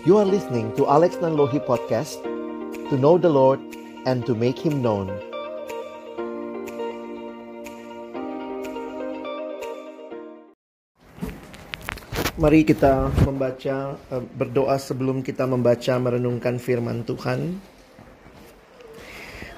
You 0.00 0.16
are 0.16 0.24
listening 0.24 0.72
to 0.80 0.88
Alex 0.88 1.20
Nanlohi 1.20 1.60
Podcast 1.60 2.24
To 2.88 2.96
know 2.96 3.20
the 3.20 3.28
Lord 3.28 3.60
and 4.08 4.24
to 4.24 4.32
make 4.32 4.56
Him 4.56 4.80
known 4.80 5.12
Mari 12.40 12.64
kita 12.64 13.12
membaca, 13.28 14.00
eh, 14.00 14.24
berdoa 14.24 14.80
sebelum 14.80 15.20
kita 15.20 15.44
membaca 15.44 15.92
merenungkan 16.00 16.56
firman 16.56 17.04
Tuhan 17.04 17.60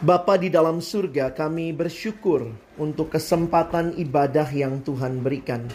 Bapa 0.02 0.42
di 0.42 0.50
dalam 0.50 0.82
surga, 0.82 1.30
kami 1.38 1.70
bersyukur 1.70 2.50
untuk 2.82 3.14
kesempatan 3.14 3.94
ibadah 3.94 4.50
yang 4.50 4.82
Tuhan 4.82 5.22
berikan. 5.22 5.70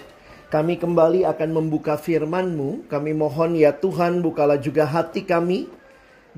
Kami 0.47 0.79
kembali 0.79 1.27
akan 1.27 1.49
membuka 1.51 1.99
firman-Mu. 1.99 2.87
Kami 2.87 3.11
mohon 3.11 3.59
ya 3.59 3.75
Tuhan, 3.75 4.23
bukalah 4.23 4.55
juga 4.55 4.87
hati 4.87 5.27
kami. 5.27 5.67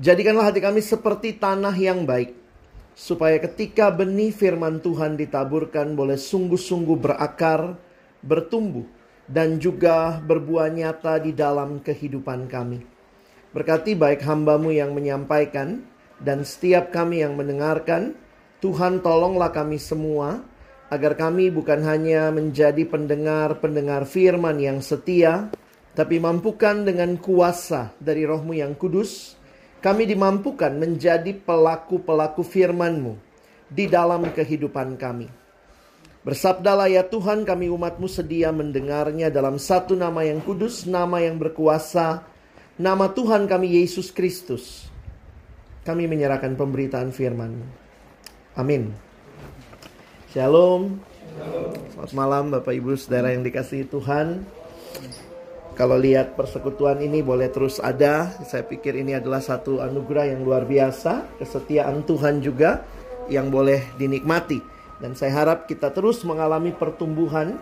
Jadikanlah 0.02 0.50
hati 0.50 0.58
kami 0.58 0.82
seperti 0.82 1.38
tanah 1.38 1.70
yang 1.78 2.02
baik. 2.02 2.34
Supaya 2.98 3.38
ketika 3.38 3.86
benih 3.94 4.34
firman 4.34 4.82
Tuhan 4.82 5.14
ditaburkan 5.14 5.94
boleh 5.94 6.18
sungguh-sungguh 6.18 6.98
berakar, 6.98 7.78
bertumbuh, 8.18 8.82
dan 9.30 9.62
juga 9.62 10.18
berbuah 10.18 10.74
nyata 10.74 11.22
di 11.22 11.30
dalam 11.30 11.78
kehidupan 11.78 12.50
kami. 12.50 12.82
Berkati 13.54 13.94
baik 13.94 14.26
hambamu 14.26 14.74
yang 14.74 14.90
menyampaikan, 14.90 15.86
dan 16.18 16.42
setiap 16.42 16.90
kami 16.90 17.22
yang 17.22 17.38
mendengarkan, 17.38 18.18
Tuhan 18.58 19.06
tolonglah 19.06 19.54
kami 19.54 19.78
semua 19.78 20.49
agar 20.90 21.14
kami 21.14 21.54
bukan 21.54 21.80
hanya 21.86 22.34
menjadi 22.34 22.82
pendengar-pendengar 22.84 24.04
firman 24.10 24.58
yang 24.58 24.82
setia, 24.82 25.48
tapi 25.94 26.18
mampukan 26.18 26.82
dengan 26.82 27.14
kuasa 27.16 27.94
dari 28.02 28.26
rohmu 28.26 28.58
yang 28.58 28.74
kudus, 28.74 29.38
kami 29.78 30.04
dimampukan 30.04 30.74
menjadi 30.74 31.32
pelaku-pelaku 31.32 32.42
firman-Mu 32.42 33.14
di 33.70 33.86
dalam 33.86 34.26
kehidupan 34.28 34.98
kami. 34.98 35.30
Bersabdalah 36.20 36.92
ya 36.92 37.06
Tuhan 37.06 37.48
kami 37.48 37.72
umatmu 37.72 38.04
sedia 38.04 38.52
mendengarnya 38.52 39.32
dalam 39.32 39.56
satu 39.56 39.96
nama 39.96 40.20
yang 40.20 40.44
kudus, 40.44 40.84
nama 40.84 41.16
yang 41.22 41.40
berkuasa, 41.40 42.28
nama 42.76 43.08
Tuhan 43.08 43.48
kami 43.48 43.80
Yesus 43.80 44.12
Kristus 44.12 44.90
kami 45.80 46.04
menyerahkan 46.06 46.54
pemberitaan 46.54 47.10
firman. 47.10 47.56
Amin. 48.54 49.09
Shalom. 50.30 51.02
Selamat 51.90 52.14
malam 52.14 52.54
Bapak 52.54 52.70
Ibu 52.70 52.94
Saudara 52.94 53.34
yang 53.34 53.42
dikasihi 53.42 53.82
Tuhan. 53.90 54.46
Kalau 55.74 55.98
lihat 55.98 56.38
persekutuan 56.38 57.02
ini 57.02 57.18
boleh 57.18 57.50
terus 57.50 57.82
ada. 57.82 58.30
Saya 58.46 58.62
pikir 58.62 58.94
ini 58.94 59.18
adalah 59.18 59.42
satu 59.42 59.82
anugerah 59.82 60.30
yang 60.30 60.46
luar 60.46 60.70
biasa. 60.70 61.34
Kesetiaan 61.34 62.06
Tuhan 62.06 62.46
juga 62.46 62.86
yang 63.26 63.50
boleh 63.50 63.82
dinikmati. 63.98 64.62
Dan 65.02 65.18
saya 65.18 65.34
harap 65.34 65.66
kita 65.66 65.90
terus 65.90 66.22
mengalami 66.22 66.70
pertumbuhan 66.78 67.58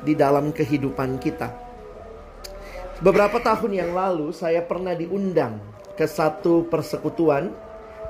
di 0.00 0.16
dalam 0.16 0.56
kehidupan 0.56 1.20
kita. 1.20 1.52
Beberapa 3.04 3.44
tahun 3.44 3.76
yang 3.76 3.92
lalu 3.92 4.32
saya 4.32 4.64
pernah 4.64 4.96
diundang 4.96 5.60
ke 5.92 6.08
satu 6.08 6.64
persekutuan 6.64 7.52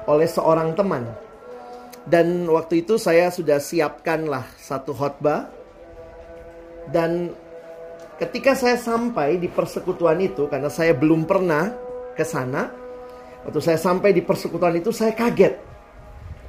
oleh 0.06 0.30
seorang 0.30 0.78
teman. 0.78 1.25
Dan 2.06 2.46
waktu 2.46 2.86
itu 2.86 3.02
saya 3.02 3.34
sudah 3.34 3.58
siapkanlah 3.58 4.46
satu 4.54 4.94
khotbah. 4.94 5.50
Dan 6.86 7.34
ketika 8.22 8.54
saya 8.54 8.78
sampai 8.78 9.42
di 9.42 9.50
persekutuan 9.50 10.22
itu 10.22 10.46
karena 10.46 10.70
saya 10.70 10.94
belum 10.94 11.26
pernah 11.26 11.74
ke 12.14 12.22
sana, 12.22 12.70
waktu 13.42 13.58
saya 13.58 13.74
sampai 13.74 14.14
di 14.14 14.22
persekutuan 14.22 14.78
itu 14.78 14.94
saya 14.94 15.10
kaget. 15.19 15.58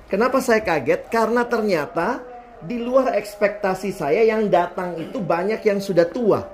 Kenapa 0.07 0.37
saya 0.39 0.61
kaget? 0.61 1.09
Karena 1.09 1.41
ternyata 1.49 2.21
di 2.61 2.77
luar 2.77 3.17
ekspektasi 3.17 3.89
saya 3.91 4.21
yang 4.23 4.47
datang 4.53 4.93
itu 5.01 5.17
banyak 5.17 5.59
yang 5.65 5.81
sudah 5.81 6.05
tua. 6.05 6.45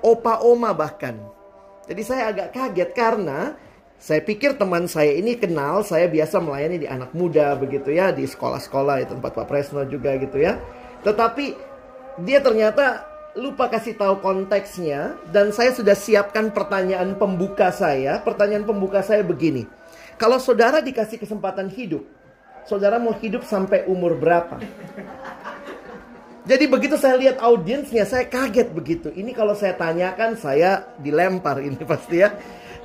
Opa 0.00 0.40
oma 0.46 0.70
bahkan. 0.70 1.18
Jadi 1.90 2.02
saya 2.06 2.30
agak 2.30 2.54
kaget 2.54 2.90
karena 2.94 3.58
saya 4.00 4.24
pikir 4.24 4.56
teman 4.56 4.88
saya 4.88 5.12
ini 5.12 5.36
kenal, 5.36 5.84
saya 5.84 6.08
biasa 6.08 6.40
melayani 6.40 6.80
di 6.80 6.88
anak 6.88 7.12
muda 7.12 7.52
begitu 7.52 7.92
ya, 7.92 8.08
di 8.08 8.24
sekolah-sekolah 8.24 9.04
itu 9.04 9.12
tempat 9.12 9.32
Pak 9.36 9.44
Presno 9.44 9.84
juga 9.84 10.16
gitu 10.16 10.40
ya. 10.40 10.56
Tetapi 11.04 11.52
dia 12.24 12.40
ternyata 12.40 13.04
lupa 13.36 13.68
kasih 13.68 14.00
tahu 14.00 14.24
konteksnya 14.24 15.20
dan 15.28 15.52
saya 15.52 15.76
sudah 15.76 15.92
siapkan 15.92 16.48
pertanyaan 16.48 17.12
pembuka 17.20 17.68
saya. 17.76 18.24
Pertanyaan 18.24 18.64
pembuka 18.64 19.04
saya 19.04 19.20
begini. 19.20 19.68
Kalau 20.16 20.40
saudara 20.40 20.80
dikasih 20.80 21.20
kesempatan 21.20 21.68
hidup, 21.68 22.00
saudara 22.64 22.96
mau 22.96 23.12
hidup 23.12 23.44
sampai 23.44 23.84
umur 23.84 24.16
berapa? 24.16 24.64
Jadi 26.48 26.64
begitu 26.72 26.96
saya 26.96 27.20
lihat 27.20 27.36
audiensnya, 27.36 28.08
saya 28.08 28.24
kaget 28.24 28.72
begitu. 28.72 29.12
Ini 29.12 29.36
kalau 29.36 29.52
saya 29.52 29.76
tanyakan, 29.76 30.40
saya 30.40 30.88
dilempar 30.96 31.60
ini 31.60 31.76
pasti 31.84 32.24
ya. 32.24 32.32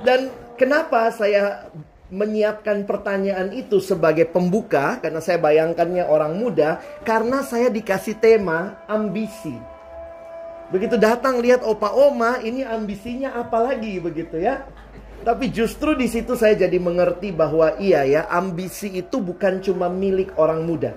Dan 0.04 0.28
Kenapa 0.56 1.12
saya 1.12 1.68
menyiapkan 2.08 2.86
pertanyaan 2.86 3.50
itu 3.50 3.82
sebagai 3.82 4.30
pembuka 4.30 5.02
karena 5.02 5.18
saya 5.18 5.42
bayangkannya 5.42 6.06
orang 6.06 6.38
muda 6.38 6.78
karena 7.02 7.42
saya 7.42 7.66
dikasih 7.68 8.16
tema 8.16 8.78
ambisi. 8.86 9.52
Begitu 10.70 10.98
datang 10.98 11.38
lihat 11.44 11.62
opa 11.62 11.94
oma 11.94 12.42
ini 12.42 12.62
ambisinya 12.66 13.34
apa 13.38 13.58
lagi 13.70 13.98
begitu 13.98 14.38
ya. 14.38 14.66
Tapi 15.26 15.50
justru 15.50 15.98
di 15.98 16.06
situ 16.06 16.38
saya 16.38 16.54
jadi 16.54 16.78
mengerti 16.78 17.34
bahwa 17.34 17.74
iya 17.82 18.06
ya 18.06 18.22
ambisi 18.30 18.94
itu 18.94 19.18
bukan 19.18 19.58
cuma 19.58 19.90
milik 19.90 20.30
orang 20.38 20.62
muda. 20.62 20.94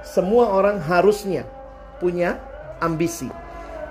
Semua 0.00 0.56
orang 0.56 0.80
harusnya 0.80 1.44
punya 2.00 2.40
ambisi. 2.80 3.28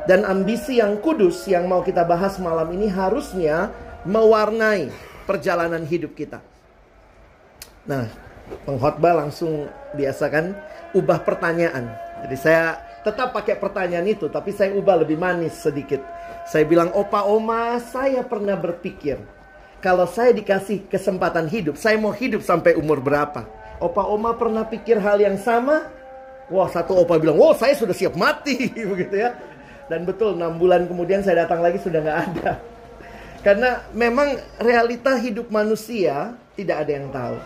Dan 0.06 0.22
ambisi 0.26 0.78
yang 0.82 1.02
kudus 1.02 1.46
yang 1.50 1.66
mau 1.66 1.82
kita 1.82 2.06
bahas 2.06 2.38
malam 2.38 2.70
ini 2.74 2.90
harusnya 2.90 3.74
mewarnai 4.06 4.90
perjalanan 5.26 5.82
hidup 5.84 6.14
kita. 6.14 6.40
Nah, 7.90 8.10
pengkhotbah 8.66 9.26
langsung 9.26 9.70
biasakan 9.98 10.54
ubah 10.94 11.22
pertanyaan. 11.26 11.90
Jadi 12.26 12.38
saya 12.38 12.78
tetap 13.02 13.34
pakai 13.34 13.58
pertanyaan 13.58 14.06
itu, 14.06 14.30
tapi 14.30 14.54
saya 14.54 14.74
ubah 14.74 15.06
lebih 15.06 15.18
manis 15.18 15.58
sedikit. 15.58 16.02
Saya 16.46 16.66
bilang, 16.66 16.94
opa 16.94 17.26
oma, 17.26 17.82
saya 17.82 18.22
pernah 18.22 18.54
berpikir 18.54 19.18
kalau 19.86 20.10
saya 20.10 20.34
dikasih 20.34 20.90
kesempatan 20.90 21.46
hidup, 21.46 21.78
saya 21.78 22.02
mau 22.02 22.10
hidup 22.10 22.42
sampai 22.42 22.74
umur 22.74 22.98
berapa? 22.98 23.46
Opa 23.78 24.10
oma 24.10 24.34
pernah 24.34 24.66
pikir 24.66 24.98
hal 24.98 25.22
yang 25.22 25.38
sama? 25.38 25.86
Wah, 26.50 26.66
satu 26.74 26.98
opa 26.98 27.22
bilang, 27.22 27.38
wah 27.38 27.54
saya 27.54 27.78
sudah 27.78 27.94
siap 27.94 28.18
mati, 28.18 28.74
begitu 28.98 29.14
ya. 29.14 29.38
Dan 29.86 30.02
betul, 30.10 30.34
enam 30.34 30.58
bulan 30.58 30.90
kemudian 30.90 31.22
saya 31.22 31.46
datang 31.46 31.62
lagi 31.62 31.78
sudah 31.78 32.02
nggak 32.02 32.20
ada. 32.34 32.52
Karena 33.46 33.86
memang 33.94 34.42
realita 34.58 35.14
hidup 35.22 35.54
manusia 35.54 36.34
tidak 36.58 36.82
ada 36.82 36.92
yang 36.98 37.14
tahu. 37.14 37.38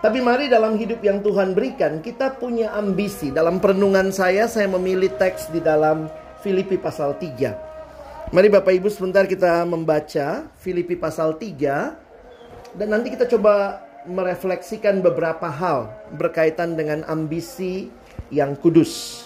Tapi 0.00 0.24
mari 0.24 0.48
dalam 0.48 0.80
hidup 0.80 1.04
yang 1.04 1.20
Tuhan 1.20 1.52
berikan, 1.52 2.00
kita 2.00 2.40
punya 2.40 2.72
ambisi. 2.72 3.28
Dalam 3.28 3.60
perenungan 3.60 4.08
saya, 4.16 4.48
saya 4.48 4.64
memilih 4.64 5.12
teks 5.20 5.52
di 5.52 5.60
dalam 5.60 6.08
Filipi 6.40 6.80
pasal 6.80 7.20
3. 7.20 8.32
Mari 8.32 8.48
Bapak 8.48 8.72
Ibu 8.80 8.88
sebentar 8.88 9.28
kita 9.28 9.68
membaca 9.68 10.48
Filipi 10.56 10.96
pasal 10.96 11.36
3. 11.36 12.72
Dan 12.72 12.88
nanti 12.96 13.12
kita 13.12 13.28
coba 13.28 13.84
merefleksikan 14.08 15.04
beberapa 15.04 15.52
hal 15.52 15.92
berkaitan 16.16 16.80
dengan 16.80 17.04
ambisi 17.12 17.92
yang 18.32 18.56
kudus. 18.56 19.24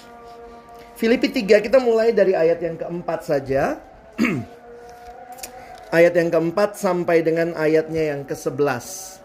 Filipi 0.98 1.30
3 1.30 1.70
kita 1.70 1.78
mulai 1.78 2.10
dari 2.10 2.34
ayat 2.34 2.58
yang 2.58 2.76
keempat 2.82 3.20
saja. 3.22 3.78
ayat 5.90 6.14
yang 6.14 6.30
keempat 6.30 6.78
sampai 6.78 7.26
dengan 7.26 7.54
ayatnya 7.58 8.14
yang 8.14 8.22
ke-11. 8.22 9.18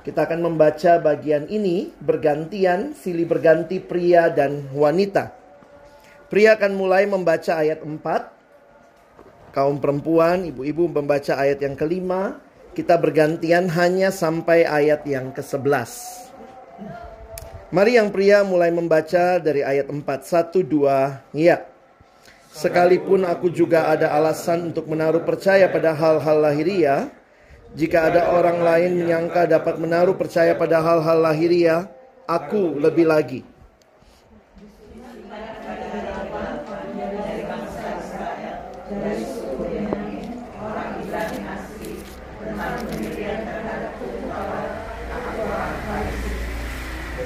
Kita 0.00 0.24
akan 0.24 0.40
membaca 0.40 0.96
bagian 0.96 1.44
ini 1.52 1.92
bergantian, 2.00 2.96
silih 2.96 3.28
berganti 3.28 3.76
pria 3.76 4.32
dan 4.32 4.64
wanita. 4.72 5.36
Pria 6.32 6.56
akan 6.56 6.72
mulai 6.72 7.04
membaca 7.04 7.60
ayat 7.60 7.84
4. 7.84 9.52
Kaum 9.52 9.76
perempuan, 9.76 10.48
ibu-ibu 10.48 10.88
membaca 10.88 11.36
ayat 11.36 11.60
yang 11.60 11.76
kelima. 11.76 12.40
Kita 12.72 12.96
bergantian 12.96 13.68
hanya 13.68 14.08
sampai 14.08 14.64
ayat 14.64 15.04
yang 15.04 15.36
ke-11. 15.36 15.90
Mari 17.70 18.00
yang 18.00 18.08
pria 18.10 18.42
mulai 18.42 18.72
membaca 18.72 19.36
dari 19.38 19.60
ayat 19.60 19.86
4. 19.86 20.00
1, 20.02 20.64
2, 20.64 21.38
ya. 21.38 21.69
Sekalipun 22.50 23.22
aku 23.22 23.46
juga 23.46 23.86
ada 23.86 24.10
alasan 24.10 24.74
untuk 24.74 24.90
menaruh 24.90 25.22
percaya 25.22 25.70
pada 25.70 25.94
hal-hal 25.94 26.42
lahiriah, 26.42 27.06
jika 27.78 28.10
ada 28.10 28.34
orang 28.34 28.58
lain 28.58 29.06
menyangka 29.06 29.46
dapat 29.46 29.78
menaruh 29.78 30.18
percaya 30.18 30.58
pada 30.58 30.82
hal-hal 30.82 31.22
lahiriah, 31.22 31.86
aku 32.26 32.74
lebih 32.74 33.06
lagi. 33.06 33.46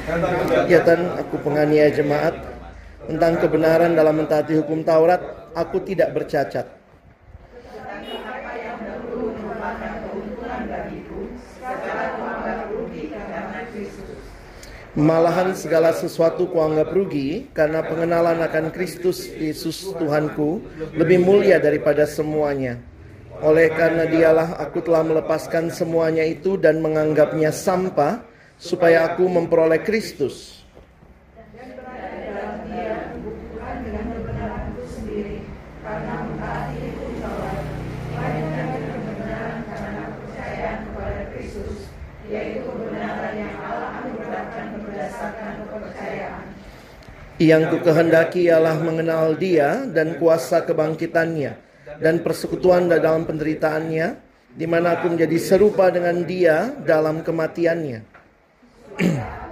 Ya, 0.05 0.21
Kegiatan 0.69 1.01
aku 1.17 1.41
penganiaya 1.41 1.89
jemaat 1.89 2.54
tentang 3.07 3.41
kebenaran 3.41 3.93
dalam 3.93 4.17
mentaati 4.17 4.57
hukum 4.61 4.81
Taurat, 4.83 5.53
aku 5.53 5.83
tidak 5.85 6.17
bercacat. 6.17 6.67
Malahan 14.95 15.59
segala 15.59 15.91
sesuatu 15.91 16.47
kuanggap 16.47 16.95
rugi 16.95 17.51
karena 17.51 17.83
pengenalan 17.83 18.39
akan 18.47 18.71
Kristus 18.71 19.27
Yesus 19.27 19.91
Tuhanku 19.99 20.63
lebih 20.95 21.19
mulia 21.19 21.59
daripada 21.59 22.07
semuanya. 22.07 22.79
Oleh 23.43 23.75
karena 23.75 24.07
dialah 24.07 24.55
aku 24.63 24.87
telah 24.87 25.03
melepaskan 25.03 25.75
semuanya 25.75 26.23
itu 26.23 26.55
dan 26.55 26.79
menganggapnya 26.79 27.51
sampah 27.51 28.23
supaya 28.55 29.11
aku 29.11 29.27
memperoleh 29.27 29.83
Kristus. 29.83 30.64
Yang 47.35 47.63
ku 47.75 47.79
kehendaki 47.83 48.47
ialah 48.47 48.79
mengenal 48.79 49.35
dia 49.35 49.83
dan 49.91 50.23
kuasa 50.23 50.63
kebangkitannya 50.63 51.59
dan 51.99 52.23
persekutuan 52.23 52.87
dalam 52.87 53.27
penderitaannya 53.27 54.07
di 54.55 54.67
mana 54.71 54.95
aku 54.95 55.11
menjadi 55.11 55.35
serupa 55.43 55.91
dengan 55.91 56.23
dia 56.23 56.71
dalam 56.87 57.27
kematiannya. 57.27 58.01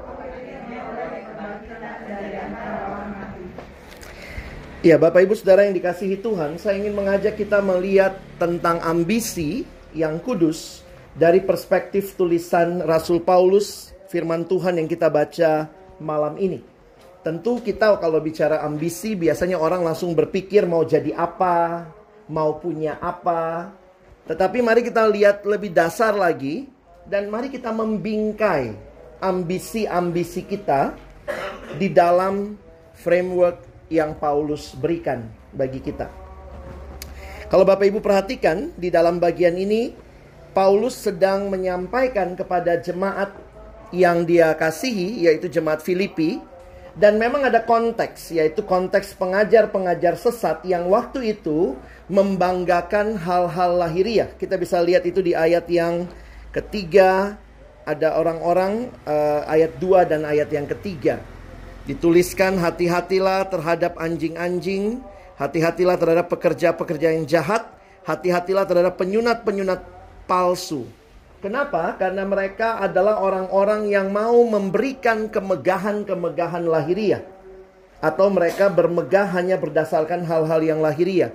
Ya, 4.83 4.99
Bapak 4.99 5.23
Ibu 5.23 5.39
Saudara 5.39 5.63
yang 5.63 5.79
dikasihi 5.79 6.19
Tuhan, 6.19 6.59
saya 6.59 6.75
ingin 6.75 6.99
mengajak 6.99 7.39
kita 7.39 7.63
melihat 7.63 8.19
tentang 8.35 8.83
ambisi 8.83 9.63
yang 9.95 10.19
kudus 10.19 10.83
dari 11.15 11.39
perspektif 11.39 12.19
tulisan 12.19 12.83
Rasul 12.83 13.23
Paulus, 13.23 13.95
firman 14.11 14.43
Tuhan 14.43 14.83
yang 14.83 14.91
kita 14.91 15.07
baca 15.07 15.71
malam 16.03 16.35
ini. 16.35 16.72
Tentu 17.23 17.63
kita 17.63 18.03
kalau 18.03 18.19
bicara 18.19 18.67
ambisi 18.67 19.15
biasanya 19.15 19.55
orang 19.55 19.87
langsung 19.87 20.11
berpikir 20.11 20.67
mau 20.67 20.83
jadi 20.83 21.15
apa, 21.15 21.87
mau 22.27 22.59
punya 22.59 22.99
apa. 22.99 23.71
Tetapi 24.27 24.59
mari 24.59 24.83
kita 24.83 25.07
lihat 25.07 25.47
lebih 25.47 25.71
dasar 25.71 26.19
lagi 26.19 26.67
dan 27.07 27.31
mari 27.31 27.47
kita 27.47 27.71
membingkai 27.71 28.75
ambisi-ambisi 29.23 30.43
kita 30.51 30.99
di 31.79 31.87
dalam 31.95 32.59
framework 32.99 33.87
yang 33.87 34.19
Paulus 34.19 34.75
berikan 34.75 35.23
bagi 35.55 35.79
kita. 35.79 36.11
Kalau 37.47 37.63
Bapak 37.63 37.87
Ibu 37.87 38.03
perhatikan 38.03 38.75
di 38.75 38.91
dalam 38.91 39.23
bagian 39.23 39.55
ini 39.55 39.95
Paulus 40.51 40.99
sedang 40.99 41.55
menyampaikan 41.55 42.35
kepada 42.35 42.83
jemaat 42.83 43.31
yang 43.95 44.27
dia 44.27 44.51
kasihi 44.59 45.29
yaitu 45.31 45.47
jemaat 45.47 45.85
Filipi 45.85 46.51
dan 46.93 47.17
memang 47.17 47.49
ada 47.49 47.65
konteks 47.65 48.37
yaitu 48.37 48.61
konteks 48.61 49.17
pengajar-pengajar 49.17 50.13
sesat 50.21 50.61
yang 50.69 50.93
waktu 50.93 51.33
itu 51.33 51.73
membanggakan 52.13 53.17
hal-hal 53.17 53.81
lahiriah. 53.81 54.29
Kita 54.37 54.61
bisa 54.61 54.77
lihat 54.85 55.09
itu 55.09 55.25
di 55.25 55.33
ayat 55.33 55.65
yang 55.73 56.05
ketiga 56.53 57.41
ada 57.89 58.15
orang-orang 58.21 58.93
uh, 59.09 59.43
ayat 59.49 59.81
2 59.81 60.11
dan 60.11 60.21
ayat 60.29 60.53
yang 60.53 60.69
ketiga. 60.69 61.19
Dituliskan 61.89 62.61
hati-hatilah 62.61 63.51
terhadap 63.51 63.99
anjing-anjing, 63.99 65.03
hati-hatilah 65.35 65.99
terhadap 65.99 66.31
pekerja-pekerja 66.31 67.17
yang 67.17 67.27
jahat, 67.27 67.67
hati-hatilah 68.07 68.69
terhadap 68.69 68.95
penyunat-penyunat 69.01 69.81
palsu. 70.31 70.87
Kenapa? 71.43 71.99
Karena 71.99 72.23
mereka 72.23 72.79
adalah 72.79 73.19
orang-orang 73.19 73.91
yang 73.91 74.15
mau 74.15 74.39
memberikan 74.47 75.27
kemegahan-kemegahan 75.27 76.63
lahiriah. 76.63 77.27
Atau 77.99 78.31
mereka 78.31 78.71
bermegah 78.71 79.27
hanya 79.35 79.59
berdasarkan 79.59 80.23
hal-hal 80.23 80.63
yang 80.63 80.79
lahiriah. 80.79 81.35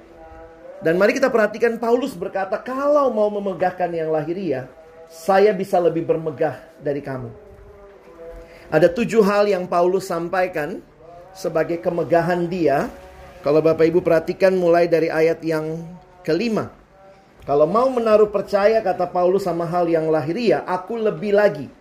Dan 0.79 0.95
mari 0.95 1.11
kita 1.11 1.27
perhatikan 1.27 1.75
Paulus 1.75 2.15
berkata, 2.15 2.55
kalau 2.55 3.11
mau 3.11 3.27
memegahkan 3.27 3.91
yang 3.91 4.07
lahiriah, 4.07 4.71
saya 5.11 5.51
bisa 5.51 5.75
lebih 5.75 6.07
bermegah 6.07 6.55
dari 6.79 7.03
kamu. 7.03 7.27
Ada 8.71 8.87
tujuh 8.87 9.23
hal 9.27 9.47
yang 9.51 9.67
Paulus 9.67 10.07
sampaikan 10.07 10.79
sebagai 11.35 11.83
kemegahan 11.83 12.47
dia. 12.47 12.87
Kalau 13.43 13.59
Bapak 13.59 13.91
Ibu 13.91 13.99
perhatikan 13.99 14.55
mulai 14.55 14.87
dari 14.87 15.11
ayat 15.11 15.43
yang 15.43 15.83
kelima. 16.23 16.71
Kalau 17.47 17.63
mau 17.63 17.87
menaruh 17.87 18.27
percaya 18.27 18.83
kata 18.83 19.07
Paulus 19.07 19.47
sama 19.47 19.63
hal 19.63 19.87
yang 19.87 20.11
lahiriah, 20.11 20.67
aku 20.67 20.99
lebih 20.99 21.31
lagi. 21.31 21.71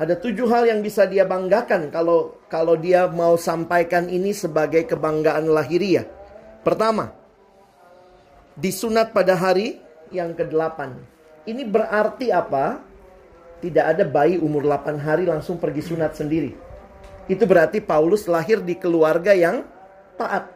Ada 0.00 0.16
tujuh 0.16 0.48
hal 0.48 0.72
yang 0.72 0.80
bisa 0.80 1.04
dia 1.04 1.28
banggakan 1.28 1.92
kalau 1.92 2.40
kalau 2.48 2.80
dia 2.80 3.06
mau 3.12 3.36
sampaikan 3.36 4.08
ini 4.08 4.32
sebagai 4.32 4.88
kebanggaan 4.88 5.52
lahiriah. 5.52 6.08
Pertama, 6.64 7.12
disunat 8.56 9.12
pada 9.12 9.36
hari 9.36 9.84
yang 10.08 10.32
ke-8. 10.32 10.96
Ini 11.44 11.62
berarti 11.68 12.32
apa? 12.32 12.80
tidak 13.62 13.84
ada 13.94 14.04
bayi 14.04 14.42
umur 14.42 14.66
8 14.66 14.98
hari 14.98 15.24
langsung 15.24 15.56
pergi 15.56 15.86
sunat 15.86 16.18
sendiri. 16.18 16.50
Itu 17.30 17.46
berarti 17.46 17.78
Paulus 17.78 18.26
lahir 18.26 18.58
di 18.58 18.74
keluarga 18.74 19.30
yang 19.30 19.62
taat. 20.18 20.50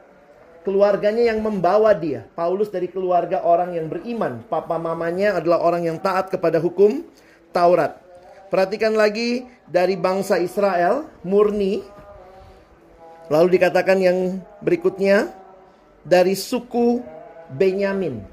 Keluarganya 0.67 1.31
yang 1.31 1.39
membawa 1.47 1.95
dia. 1.95 2.27
Paulus 2.35 2.67
dari 2.67 2.91
keluarga 2.91 3.47
orang 3.47 3.79
yang 3.79 3.87
beriman. 3.87 4.43
Papa 4.51 4.75
mamanya 4.83 5.39
adalah 5.39 5.63
orang 5.63 5.87
yang 5.87 6.03
taat 6.03 6.27
kepada 6.27 6.59
hukum 6.59 7.07
Taurat. 7.55 8.03
Perhatikan 8.51 8.99
lagi 8.99 9.47
dari 9.71 9.95
bangsa 9.95 10.43
Israel, 10.43 11.07
murni. 11.23 11.87
Lalu 13.31 13.59
dikatakan 13.63 14.03
yang 14.03 14.43
berikutnya 14.59 15.31
dari 16.03 16.35
suku 16.35 16.99
Benyamin. 17.55 18.27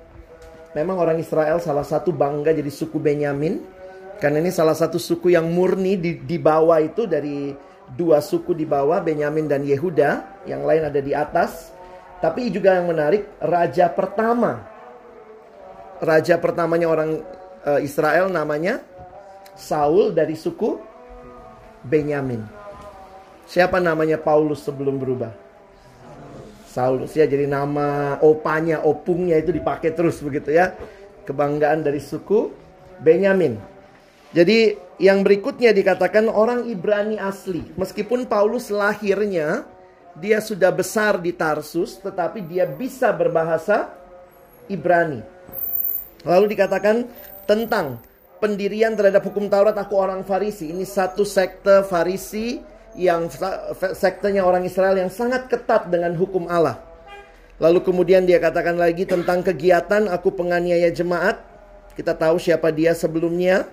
Memang 0.74 0.98
orang 0.98 1.22
Israel 1.22 1.62
salah 1.62 1.86
satu 1.86 2.10
bangga 2.10 2.50
jadi 2.50 2.74
suku 2.74 2.98
Benyamin 2.98 3.62
karena 4.24 4.40
ini 4.40 4.56
salah 4.56 4.72
satu 4.72 4.96
suku 4.96 5.36
yang 5.36 5.52
murni 5.52 6.00
di, 6.00 6.16
di 6.16 6.38
bawah 6.40 6.80
itu 6.80 7.04
dari 7.04 7.52
dua 7.92 8.24
suku 8.24 8.56
di 8.56 8.64
bawah, 8.64 9.04
Benyamin 9.04 9.52
dan 9.52 9.68
Yehuda. 9.68 10.42
Yang 10.48 10.62
lain 10.64 10.84
ada 10.88 11.00
di 11.04 11.12
atas. 11.12 11.73
Tapi 12.24 12.48
juga 12.48 12.80
yang 12.80 12.88
menarik, 12.88 13.28
raja 13.44 13.92
pertama. 13.92 14.64
Raja 16.00 16.40
pertamanya 16.40 16.88
orang 16.88 17.20
uh, 17.68 17.84
Israel 17.84 18.32
namanya 18.32 18.80
Saul 19.60 20.16
dari 20.16 20.40
suku 20.40 20.80
Benyamin. 21.84 22.40
Siapa 23.44 23.84
namanya 23.84 24.16
Paulus 24.16 24.64
sebelum 24.64 25.04
berubah? 25.04 25.36
Saulus 26.64 27.12
ya 27.12 27.28
jadi 27.28 27.44
nama 27.44 28.18
opanya, 28.24 28.88
opungnya 28.88 29.36
itu 29.44 29.52
dipakai 29.52 29.92
terus 29.92 30.24
begitu 30.24 30.56
ya. 30.56 30.72
Kebanggaan 31.28 31.84
dari 31.84 32.00
suku 32.00 32.56
Benyamin. 33.04 33.60
Jadi 34.32 34.80
yang 34.98 35.28
berikutnya 35.28 35.76
dikatakan 35.76 36.32
orang 36.32 36.72
Ibrani 36.72 37.20
asli. 37.20 37.68
Meskipun 37.76 38.32
Paulus 38.32 38.72
lahirnya 38.72 39.68
dia 40.18 40.38
sudah 40.38 40.70
besar 40.70 41.18
di 41.18 41.34
Tarsus 41.34 41.98
tetapi 41.98 42.46
dia 42.46 42.70
bisa 42.70 43.10
berbahasa 43.10 43.90
Ibrani. 44.70 45.22
Lalu 46.24 46.56
dikatakan 46.56 47.10
tentang 47.44 48.00
pendirian 48.40 48.96
terhadap 48.96 49.24
hukum 49.24 49.52
Taurat 49.52 49.76
aku 49.76 49.96
orang 50.00 50.24
Farisi. 50.24 50.72
Ini 50.72 50.84
satu 50.84 51.28
sekte 51.28 51.84
Farisi 51.84 52.62
yang 52.94 53.28
sektenya 53.98 54.46
orang 54.46 54.64
Israel 54.64 54.96
yang 54.96 55.10
sangat 55.10 55.50
ketat 55.50 55.90
dengan 55.90 56.14
hukum 56.14 56.46
Allah. 56.48 56.80
Lalu 57.58 57.86
kemudian 57.86 58.26
dia 58.26 58.38
katakan 58.42 58.78
lagi 58.78 59.06
tentang 59.06 59.42
kegiatan 59.42 60.10
aku 60.10 60.34
penganiaya 60.34 60.90
jemaat. 60.94 61.42
Kita 61.94 62.18
tahu 62.18 62.42
siapa 62.42 62.74
dia 62.74 62.98
sebelumnya 62.98 63.70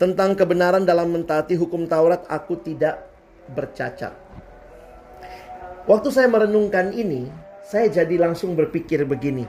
tentang 0.00 0.32
kebenaran 0.32 0.86
dalam 0.86 1.12
mentaati 1.12 1.58
hukum 1.58 1.84
Taurat 1.84 2.24
aku 2.30 2.56
tidak 2.62 3.04
bercacat. 3.52 4.14
Waktu 5.88 6.12
saya 6.12 6.28
merenungkan 6.28 6.92
ini, 6.92 7.32
saya 7.64 7.88
jadi 7.88 8.20
langsung 8.20 8.52
berpikir 8.52 9.08
begini. 9.08 9.48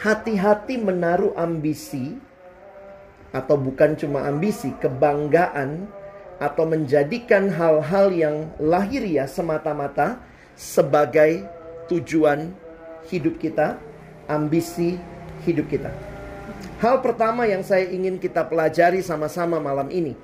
Hati-hati 0.00 0.80
menaruh 0.80 1.36
ambisi 1.36 2.16
atau 3.28 3.60
bukan 3.60 3.92
cuma 3.92 4.24
ambisi, 4.24 4.72
kebanggaan 4.80 5.84
atau 6.40 6.64
menjadikan 6.64 7.52
hal-hal 7.52 8.08
yang 8.08 8.48
lahiriah 8.56 9.28
semata-mata 9.28 10.16
sebagai 10.56 11.44
tujuan 11.92 12.56
hidup 13.12 13.36
kita, 13.36 13.76
ambisi 14.32 14.96
hidup 15.44 15.68
kita. 15.68 15.92
Hal 16.80 17.04
pertama 17.04 17.44
yang 17.44 17.60
saya 17.60 17.84
ingin 17.84 18.16
kita 18.16 18.48
pelajari 18.48 19.04
sama-sama 19.04 19.60
malam 19.60 19.92
ini. 19.92 20.16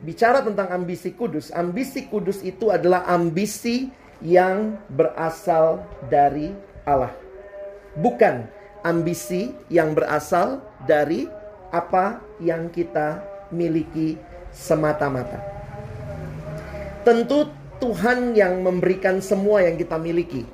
bicara 0.00 0.40
tentang 0.40 0.70
ambisi 0.72 1.12
kudus, 1.12 1.52
ambisi 1.52 2.08
kudus 2.08 2.40
itu 2.40 2.72
adalah 2.72 3.04
ambisi 3.04 3.92
yang 4.20 4.76
berasal 4.92 5.84
dari 6.12 6.52
Allah. 6.84 7.12
Bukan 7.96 8.46
ambisi 8.84 9.52
yang 9.68 9.92
berasal 9.92 10.60
dari 10.88 11.28
apa 11.72 12.20
yang 12.40 12.72
kita 12.72 13.20
miliki 13.52 14.16
semata-mata. 14.50 15.40
Tentu 17.04 17.48
Tuhan 17.80 18.36
yang 18.36 18.60
memberikan 18.60 19.24
semua 19.24 19.64
yang 19.64 19.80
kita 19.80 19.96
miliki. 19.96 20.44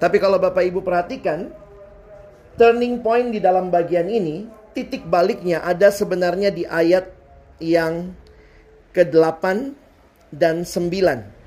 Tapi 0.00 0.16
kalau 0.18 0.40
Bapak 0.40 0.64
Ibu 0.64 0.80
perhatikan, 0.80 1.52
turning 2.56 3.04
point 3.04 3.30
di 3.30 3.38
dalam 3.38 3.68
bagian 3.68 4.08
ini, 4.08 4.48
titik 4.72 5.04
baliknya 5.06 5.60
ada 5.60 5.92
sebenarnya 5.92 6.48
di 6.50 6.64
ayat 6.64 7.06
yang 7.60 8.16
ke-8 8.96 9.44
dan 10.32 10.64
9. 10.64 11.41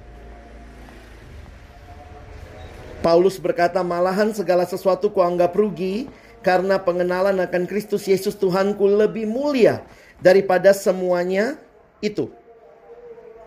Paulus 3.06 3.38
berkata, 3.38 3.86
malahan 3.86 4.34
segala 4.34 4.66
sesuatu 4.66 5.14
kuanggap 5.14 5.54
rugi 5.54 6.10
karena 6.42 6.82
pengenalan 6.82 7.38
akan 7.38 7.70
Kristus 7.70 8.10
Yesus 8.10 8.34
Tuhanku 8.34 8.82
lebih 8.82 9.30
mulia 9.30 9.86
daripada 10.18 10.74
semuanya 10.74 11.62
itu. 12.02 12.34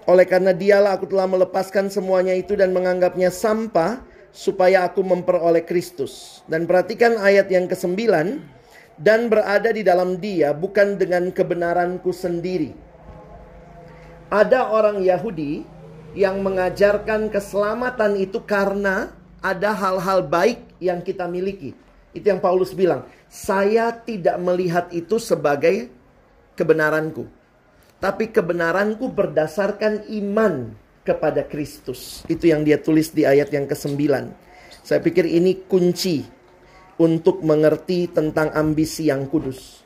Oleh 0.06 0.22
karena 0.30 0.54
dialah 0.54 0.94
aku 0.94 1.10
telah 1.10 1.26
melepaskan 1.26 1.90
semuanya 1.90 2.38
itu 2.38 2.54
dan 2.54 2.70
menganggapnya 2.70 3.34
sampah 3.34 3.98
supaya 4.30 4.86
aku 4.86 5.02
memperoleh 5.02 5.66
Kristus. 5.66 6.46
Dan 6.46 6.70
perhatikan 6.70 7.18
ayat 7.18 7.50
yang 7.50 7.66
ke-9. 7.66 7.98
Dan 8.94 9.26
berada 9.26 9.74
di 9.74 9.82
dalam 9.82 10.22
dia 10.22 10.54
bukan 10.54 10.94
dengan 10.94 11.34
kebenaranku 11.34 12.14
sendiri. 12.14 12.78
Ada 14.30 14.70
orang 14.70 15.02
Yahudi 15.02 15.66
yang 16.14 16.46
mengajarkan 16.46 17.26
keselamatan 17.26 18.18
itu 18.22 18.38
karena 18.46 19.18
ada 19.42 19.70
hal-hal 19.74 20.26
baik 20.26 20.62
yang 20.82 21.02
kita 21.02 21.26
miliki. 21.30 21.74
Itu 22.14 22.32
yang 22.34 22.42
Paulus 22.42 22.74
bilang. 22.74 23.06
Saya 23.28 23.92
tidak 23.92 24.40
melihat 24.40 24.88
itu 24.90 25.20
sebagai 25.20 25.92
kebenaranku. 26.56 27.28
Tapi 27.98 28.30
kebenaranku 28.30 29.10
berdasarkan 29.10 30.06
iman 30.22 30.72
kepada 31.02 31.44
Kristus. 31.44 32.22
Itu 32.30 32.48
yang 32.50 32.62
dia 32.62 32.78
tulis 32.78 33.10
di 33.12 33.26
ayat 33.26 33.50
yang 33.52 33.66
ke-9. 33.68 33.98
Saya 34.82 35.00
pikir 35.04 35.28
ini 35.28 35.66
kunci 35.68 36.24
untuk 36.98 37.42
mengerti 37.44 38.10
tentang 38.10 38.50
ambisi 38.54 39.06
yang 39.10 39.26
kudus. 39.30 39.82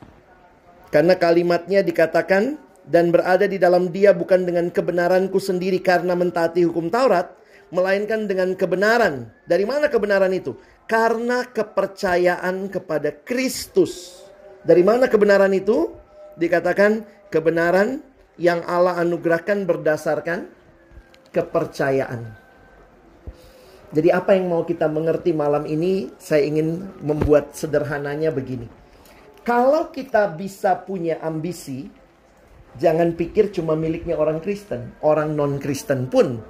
Karena 0.93 1.17
kalimatnya 1.17 1.81
dikatakan 1.81 2.57
dan 2.85 3.09
berada 3.09 3.49
di 3.49 3.57
dalam 3.57 3.89
dia 3.89 4.11
bukan 4.13 4.45
dengan 4.45 4.69
kebenaranku 4.69 5.39
sendiri 5.41 5.81
karena 5.81 6.13
mentaati 6.13 6.67
hukum 6.67 6.91
Taurat, 6.93 7.33
melainkan 7.73 8.29
dengan 8.29 8.53
kebenaran. 8.53 9.33
Dari 9.49 9.65
mana 9.65 9.89
kebenaran 9.89 10.29
itu? 10.29 10.53
Karena 10.85 11.41
kepercayaan 11.49 12.69
kepada 12.69 13.09
Kristus. 13.25 14.21
Dari 14.61 14.85
mana 14.85 15.09
kebenaran 15.09 15.51
itu? 15.51 15.89
Dikatakan 16.37 17.01
kebenaran 17.33 18.05
yang 18.37 18.61
Allah 18.69 19.01
anugerahkan 19.01 19.65
berdasarkan 19.65 20.53
kepercayaan. 21.33 22.45
Jadi 23.93 24.09
apa 24.09 24.33
yang 24.33 24.49
mau 24.49 24.65
kita 24.65 24.89
mengerti 24.89 25.33
malam 25.33 25.65
ini? 25.65 26.13
Saya 26.17 26.45
ingin 26.45 26.97
membuat 27.01 27.53
sederhananya 27.53 28.33
begini. 28.33 28.65
Kalau 29.45 29.93
kita 29.93 30.33
bisa 30.33 30.73
punya 30.81 31.21
ambisi, 31.21 31.89
jangan 32.81 33.13
pikir 33.13 33.53
cuma 33.53 33.77
miliknya 33.77 34.17
orang 34.17 34.41
Kristen. 34.41 34.97
Orang 35.05 35.37
non-Kristen 35.37 36.09
pun 36.09 36.41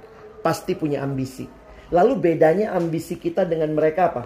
pasti 0.44 0.76
punya 0.76 1.00
ambisi. 1.00 1.48
Lalu 1.88 2.20
bedanya 2.20 2.76
ambisi 2.76 3.16
kita 3.16 3.48
dengan 3.48 3.72
mereka 3.72 4.12
apa? 4.12 4.24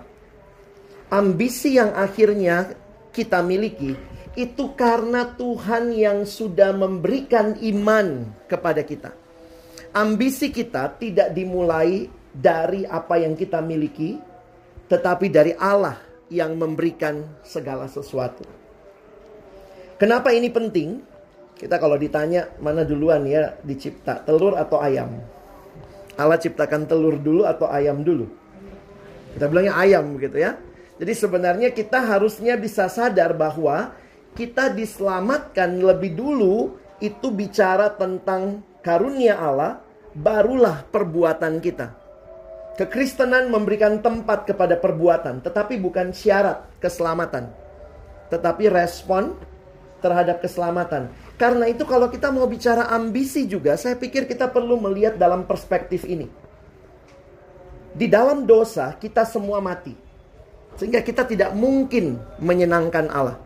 Ambisi 1.14 1.78
yang 1.78 1.94
akhirnya 1.94 2.74
kita 3.14 3.38
miliki 3.46 3.94
itu 4.38 4.74
karena 4.78 5.34
Tuhan 5.34 5.94
yang 5.94 6.22
sudah 6.26 6.74
memberikan 6.74 7.54
iman 7.58 8.26
kepada 8.50 8.82
kita. 8.82 9.10
Ambisi 9.94 10.50
kita 10.54 10.94
tidak 10.98 11.34
dimulai 11.34 12.06
dari 12.30 12.86
apa 12.86 13.18
yang 13.18 13.34
kita 13.34 13.58
miliki, 13.58 14.14
tetapi 14.86 15.26
dari 15.32 15.56
Allah 15.58 15.98
yang 16.30 16.54
memberikan 16.54 17.42
segala 17.42 17.90
sesuatu. 17.90 18.44
Kenapa 19.98 20.30
ini 20.30 20.52
penting? 20.52 21.02
Kita 21.58 21.82
kalau 21.82 21.98
ditanya 21.98 22.54
mana 22.62 22.86
duluan 22.86 23.26
ya 23.26 23.58
dicipta, 23.66 24.22
telur 24.22 24.54
atau 24.54 24.78
ayam? 24.78 25.37
Allah 26.18 26.36
ciptakan 26.36 26.90
telur 26.90 27.14
dulu 27.14 27.46
atau 27.46 27.70
ayam 27.70 28.02
dulu? 28.02 28.26
Kita 29.38 29.46
bilangnya 29.46 29.78
ayam 29.78 30.18
gitu 30.18 30.34
ya. 30.34 30.58
Jadi 30.98 31.12
sebenarnya 31.14 31.70
kita 31.70 32.02
harusnya 32.02 32.58
bisa 32.58 32.90
sadar 32.90 33.38
bahwa 33.38 33.94
kita 34.34 34.74
diselamatkan 34.74 35.78
lebih 35.78 36.18
dulu 36.18 36.74
itu 36.98 37.30
bicara 37.30 37.94
tentang 37.94 38.66
karunia 38.82 39.38
Allah, 39.38 39.78
barulah 40.10 40.82
perbuatan 40.90 41.62
kita. 41.62 41.94
Kekristenan 42.74 43.50
memberikan 43.50 44.02
tempat 44.02 44.46
kepada 44.46 44.78
perbuatan, 44.78 45.42
tetapi 45.42 45.78
bukan 45.78 46.10
syarat 46.14 46.66
keselamatan, 46.82 47.50
tetapi 48.30 48.70
respon 48.70 49.34
terhadap 49.98 50.38
keselamatan. 50.42 51.10
Karena 51.38 51.70
itu, 51.70 51.86
kalau 51.86 52.10
kita 52.10 52.34
mau 52.34 52.44
bicara 52.50 52.90
ambisi 52.90 53.46
juga, 53.46 53.78
saya 53.78 53.94
pikir 53.94 54.26
kita 54.26 54.50
perlu 54.50 54.74
melihat 54.82 55.14
dalam 55.14 55.46
perspektif 55.46 56.02
ini. 56.02 56.26
Di 57.94 58.10
dalam 58.10 58.42
dosa, 58.42 58.98
kita 58.98 59.22
semua 59.22 59.62
mati, 59.62 59.94
sehingga 60.78 61.02
kita 61.02 61.26
tidak 61.26 61.54
mungkin 61.54 62.18
menyenangkan 62.42 63.06
Allah. 63.10 63.38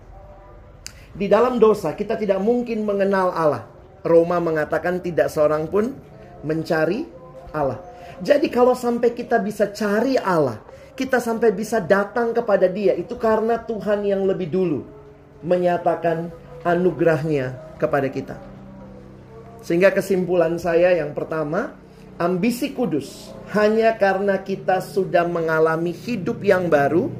Di 1.12 1.28
dalam 1.28 1.60
dosa 1.60 1.92
kita 1.92 2.16
tidak 2.16 2.40
mungkin 2.40 2.88
mengenal 2.88 3.32
Allah. 3.32 3.68
Roma 4.02 4.40
mengatakan 4.40 4.98
tidak 5.04 5.28
seorang 5.28 5.68
pun 5.68 5.92
mencari 6.42 7.04
Allah. 7.52 7.78
Jadi 8.24 8.48
kalau 8.48 8.72
sampai 8.72 9.12
kita 9.12 9.38
bisa 9.38 9.68
cari 9.70 10.16
Allah, 10.16 10.58
kita 10.96 11.20
sampai 11.20 11.52
bisa 11.52 11.78
datang 11.78 12.32
kepada 12.32 12.66
Dia 12.66 12.96
itu 12.96 13.14
karena 13.20 13.60
Tuhan 13.60 14.02
yang 14.08 14.24
lebih 14.24 14.48
dulu 14.50 14.80
menyatakan 15.44 16.32
anugerahnya 16.62 17.76
kepada 17.78 18.08
kita. 18.10 18.36
Sehingga 19.62 19.94
kesimpulan 19.94 20.58
saya 20.58 20.94
yang 20.98 21.14
pertama, 21.14 21.74
ambisi 22.18 22.74
kudus 22.74 23.30
hanya 23.54 23.94
karena 23.94 24.42
kita 24.42 24.82
sudah 24.82 25.26
mengalami 25.26 25.94
hidup 25.94 26.42
yang 26.42 26.66
baru 26.66 27.10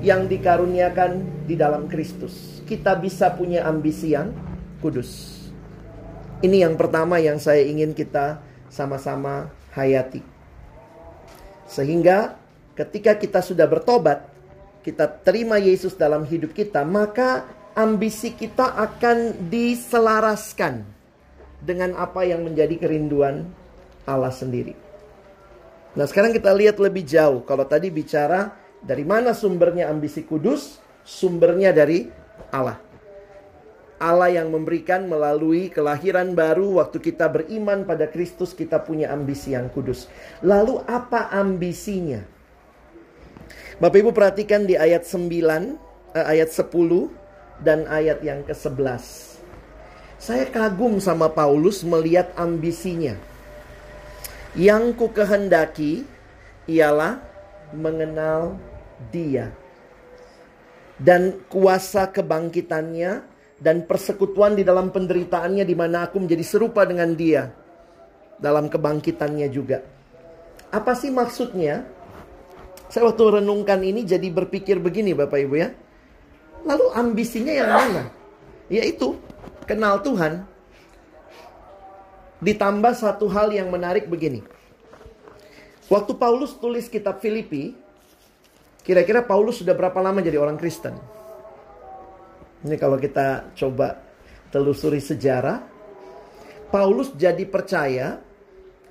yang 0.00 0.26
dikaruniakan 0.26 1.44
di 1.46 1.54
dalam 1.54 1.86
Kristus 1.86 2.52
kita 2.72 2.96
bisa 2.96 3.28
punya 3.34 3.68
ambisi 3.68 4.16
yang 4.16 4.32
kudus. 4.80 5.42
Ini 6.40 6.64
yang 6.64 6.80
pertama 6.80 7.20
yang 7.20 7.36
saya 7.36 7.60
ingin 7.68 7.92
kita 7.92 8.40
sama-sama 8.72 9.52
hayati. 9.76 10.24
Sehingga 11.68 12.40
ketika 12.72 13.20
kita 13.20 13.44
sudah 13.44 13.68
bertobat, 13.68 14.24
kita 14.80 15.06
terima 15.22 15.60
Yesus 15.60 15.94
dalam 15.94 16.24
hidup 16.24 16.56
kita, 16.56 16.80
maka 16.82 17.46
ambisi 17.72 18.36
kita 18.36 18.76
akan 18.76 19.48
diselaraskan 19.48 20.84
dengan 21.62 21.94
apa 21.96 22.26
yang 22.26 22.44
menjadi 22.44 22.76
kerinduan 22.76 23.48
Allah 24.04 24.34
sendiri. 24.34 24.74
Nah, 25.92 26.08
sekarang 26.08 26.32
kita 26.32 26.50
lihat 26.56 26.80
lebih 26.80 27.04
jauh. 27.04 27.44
Kalau 27.44 27.68
tadi 27.68 27.92
bicara 27.92 28.52
dari 28.80 29.04
mana 29.04 29.36
sumbernya 29.36 29.92
ambisi 29.92 30.24
kudus, 30.24 30.80
sumbernya 31.04 31.70
dari 31.70 32.08
Allah. 32.50 32.80
Allah 34.02 34.34
yang 34.34 34.50
memberikan 34.50 35.06
melalui 35.06 35.70
kelahiran 35.70 36.34
baru 36.34 36.82
waktu 36.82 36.98
kita 36.98 37.30
beriman 37.30 37.86
pada 37.86 38.10
Kristus 38.10 38.50
kita 38.50 38.82
punya 38.82 39.14
ambisi 39.14 39.54
yang 39.54 39.70
kudus. 39.70 40.10
Lalu 40.42 40.82
apa 40.90 41.30
ambisinya? 41.30 42.18
Bapak 43.78 44.02
Ibu 44.02 44.10
perhatikan 44.10 44.66
di 44.66 44.74
ayat 44.74 45.06
9, 45.06 45.78
eh, 46.18 46.26
ayat 46.26 46.50
10 46.50 47.21
dan 47.62 47.86
ayat 47.86 48.20
yang 48.26 48.42
ke-11. 48.42 49.32
Saya 50.22 50.46
kagum 50.50 51.02
sama 51.02 51.30
Paulus 51.30 51.82
melihat 51.82 52.30
ambisinya. 52.38 53.18
Yang 54.52 54.84
ku 55.00 55.06
kehendaki 55.10 56.04
ialah 56.68 57.18
mengenal 57.72 58.60
dia 59.10 59.50
dan 61.00 61.42
kuasa 61.50 62.06
kebangkitannya 62.12 63.24
dan 63.58 63.86
persekutuan 63.88 64.54
di 64.54 64.62
dalam 64.62 64.94
penderitaannya 64.94 65.66
di 65.66 65.74
mana 65.74 66.06
aku 66.06 66.22
menjadi 66.22 66.44
serupa 66.44 66.86
dengan 66.86 67.16
dia 67.18 67.50
dalam 68.38 68.70
kebangkitannya 68.70 69.48
juga. 69.50 69.82
Apa 70.70 70.94
sih 70.94 71.10
maksudnya? 71.10 71.82
Saya 72.92 73.08
waktu 73.08 73.40
renungkan 73.40 73.80
ini 73.80 74.04
jadi 74.04 74.28
berpikir 74.28 74.76
begini 74.76 75.16
Bapak 75.16 75.38
Ibu 75.48 75.54
ya. 75.56 75.72
Lalu 76.62 76.86
ambisinya 76.94 77.52
yang 77.52 77.70
mana? 77.70 78.02
Yaitu 78.70 79.18
kenal 79.66 80.02
Tuhan. 80.02 80.46
Ditambah 82.42 82.94
satu 82.98 83.30
hal 83.30 83.54
yang 83.54 83.70
menarik 83.70 84.10
begini. 84.10 84.42
Waktu 85.86 86.18
Paulus 86.18 86.58
tulis 86.58 86.90
kitab 86.90 87.22
Filipi, 87.22 87.74
kira-kira 88.82 89.22
Paulus 89.22 89.62
sudah 89.62 89.74
berapa 89.76 90.00
lama 90.02 90.18
jadi 90.22 90.38
orang 90.38 90.58
Kristen? 90.58 90.98
Ini 92.62 92.78
kalau 92.78 92.98
kita 92.98 93.50
coba 93.58 93.98
telusuri 94.54 95.00
sejarah, 95.02 95.62
Paulus 96.70 97.10
jadi 97.14 97.44
percaya 97.46 98.18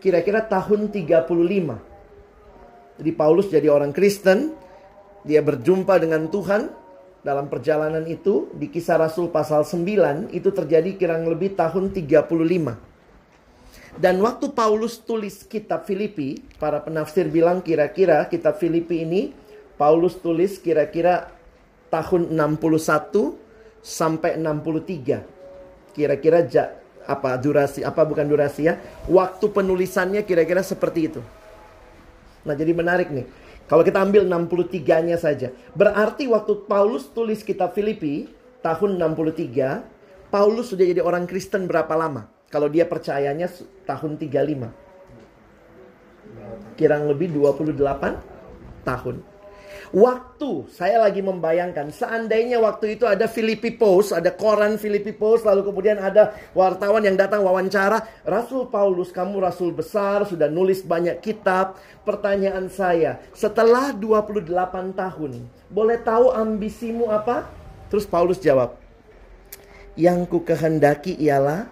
kira-kira 0.03 0.41
tahun 0.43 0.91
35. 0.91 2.99
Jadi 2.99 3.11
Paulus 3.15 3.47
jadi 3.49 3.69
orang 3.71 3.93
Kristen, 3.95 4.51
dia 5.25 5.41
berjumpa 5.41 5.99
dengan 6.01 6.27
Tuhan 6.29 6.69
dalam 7.21 7.49
perjalanan 7.49 8.01
itu 8.09 8.49
di 8.57 8.65
kisah 8.69 8.97
Rasul 8.97 9.29
pasal 9.29 9.61
9 9.61 10.33
itu 10.33 10.49
terjadi 10.49 10.97
kurang 10.97 11.29
lebih 11.29 11.53
tahun 11.53 11.93
35. 11.93 12.77
Dan 14.01 14.23
waktu 14.23 14.49
Paulus 14.55 15.03
tulis 15.03 15.43
kitab 15.45 15.85
Filipi, 15.85 16.41
para 16.57 16.81
penafsir 16.81 17.27
bilang 17.27 17.61
kira-kira 17.61 18.25
kitab 18.25 18.57
Filipi 18.57 19.03
ini 19.05 19.35
Paulus 19.75 20.17
tulis 20.17 20.57
kira-kira 20.57 21.29
tahun 21.91 22.33
61 22.33 23.35
sampai 23.83 24.39
63. 24.39 25.25
Kira-kira 25.91 26.39
ja, 26.47 26.71
apa 27.03 27.35
durasi 27.35 27.83
apa 27.83 28.01
bukan 28.07 28.25
durasi 28.25 28.71
ya? 28.71 28.79
Waktu 29.11 29.51
penulisannya 29.51 30.23
kira-kira 30.23 30.63
seperti 30.63 31.11
itu. 31.11 31.21
Nah, 32.47 32.55
jadi 32.57 32.73
menarik 32.73 33.11
nih. 33.13 33.27
Kalau 33.71 33.87
kita 33.87 34.03
ambil 34.03 34.27
63-nya 34.27 35.15
saja. 35.15 35.55
Berarti 35.71 36.27
waktu 36.27 36.67
Paulus 36.67 37.07
tulis 37.15 37.39
kitab 37.39 37.71
Filipi 37.71 38.27
tahun 38.59 38.99
63, 38.99 40.27
Paulus 40.27 40.75
sudah 40.75 40.83
jadi 40.83 40.99
orang 40.99 41.23
Kristen 41.23 41.71
berapa 41.71 41.95
lama? 41.95 42.27
Kalau 42.51 42.67
dia 42.67 42.83
percayanya 42.83 43.47
tahun 43.87 44.19
35. 44.19 44.75
Kirang 46.75 47.07
lebih 47.07 47.31
28 47.31 48.19
tahun. 48.83 49.23
Waktu 49.91 50.71
saya 50.71 51.03
lagi 51.03 51.19
membayangkan 51.19 51.91
seandainya 51.91 52.63
waktu 52.63 52.95
itu 52.95 53.03
ada 53.03 53.27
Filipi 53.27 53.75
Post, 53.75 54.15
ada 54.15 54.31
koran 54.31 54.79
Filipi 54.79 55.11
Post, 55.11 55.43
lalu 55.43 55.67
kemudian 55.67 55.99
ada 55.99 56.31
wartawan 56.55 57.03
yang 57.03 57.19
datang 57.19 57.43
wawancara, 57.43 57.99
Rasul 58.23 58.71
Paulus, 58.71 59.11
kamu 59.11 59.43
rasul 59.43 59.75
besar, 59.75 60.23
sudah 60.23 60.47
nulis 60.47 60.79
banyak 60.87 61.19
kitab. 61.19 61.75
Pertanyaan 62.07 62.71
saya, 62.71 63.19
setelah 63.35 63.91
28 63.91 64.47
tahun, 64.95 65.43
boleh 65.67 65.99
tahu 65.99 66.31
ambisimu 66.39 67.11
apa? 67.11 67.51
Terus 67.91 68.07
Paulus 68.07 68.39
jawab, 68.39 68.79
yang 69.99 70.23
ku 70.23 70.39
kehendaki 70.39 71.19
ialah 71.19 71.67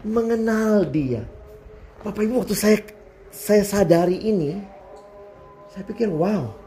mengenal 0.00 0.88
dia. 0.88 1.20
Bapak 2.00 2.24
Ibu 2.24 2.48
waktu 2.48 2.56
saya 2.56 2.80
saya 3.28 3.60
sadari 3.60 4.24
ini, 4.24 4.56
saya 5.68 5.84
pikir 5.84 6.08
wow, 6.08 6.65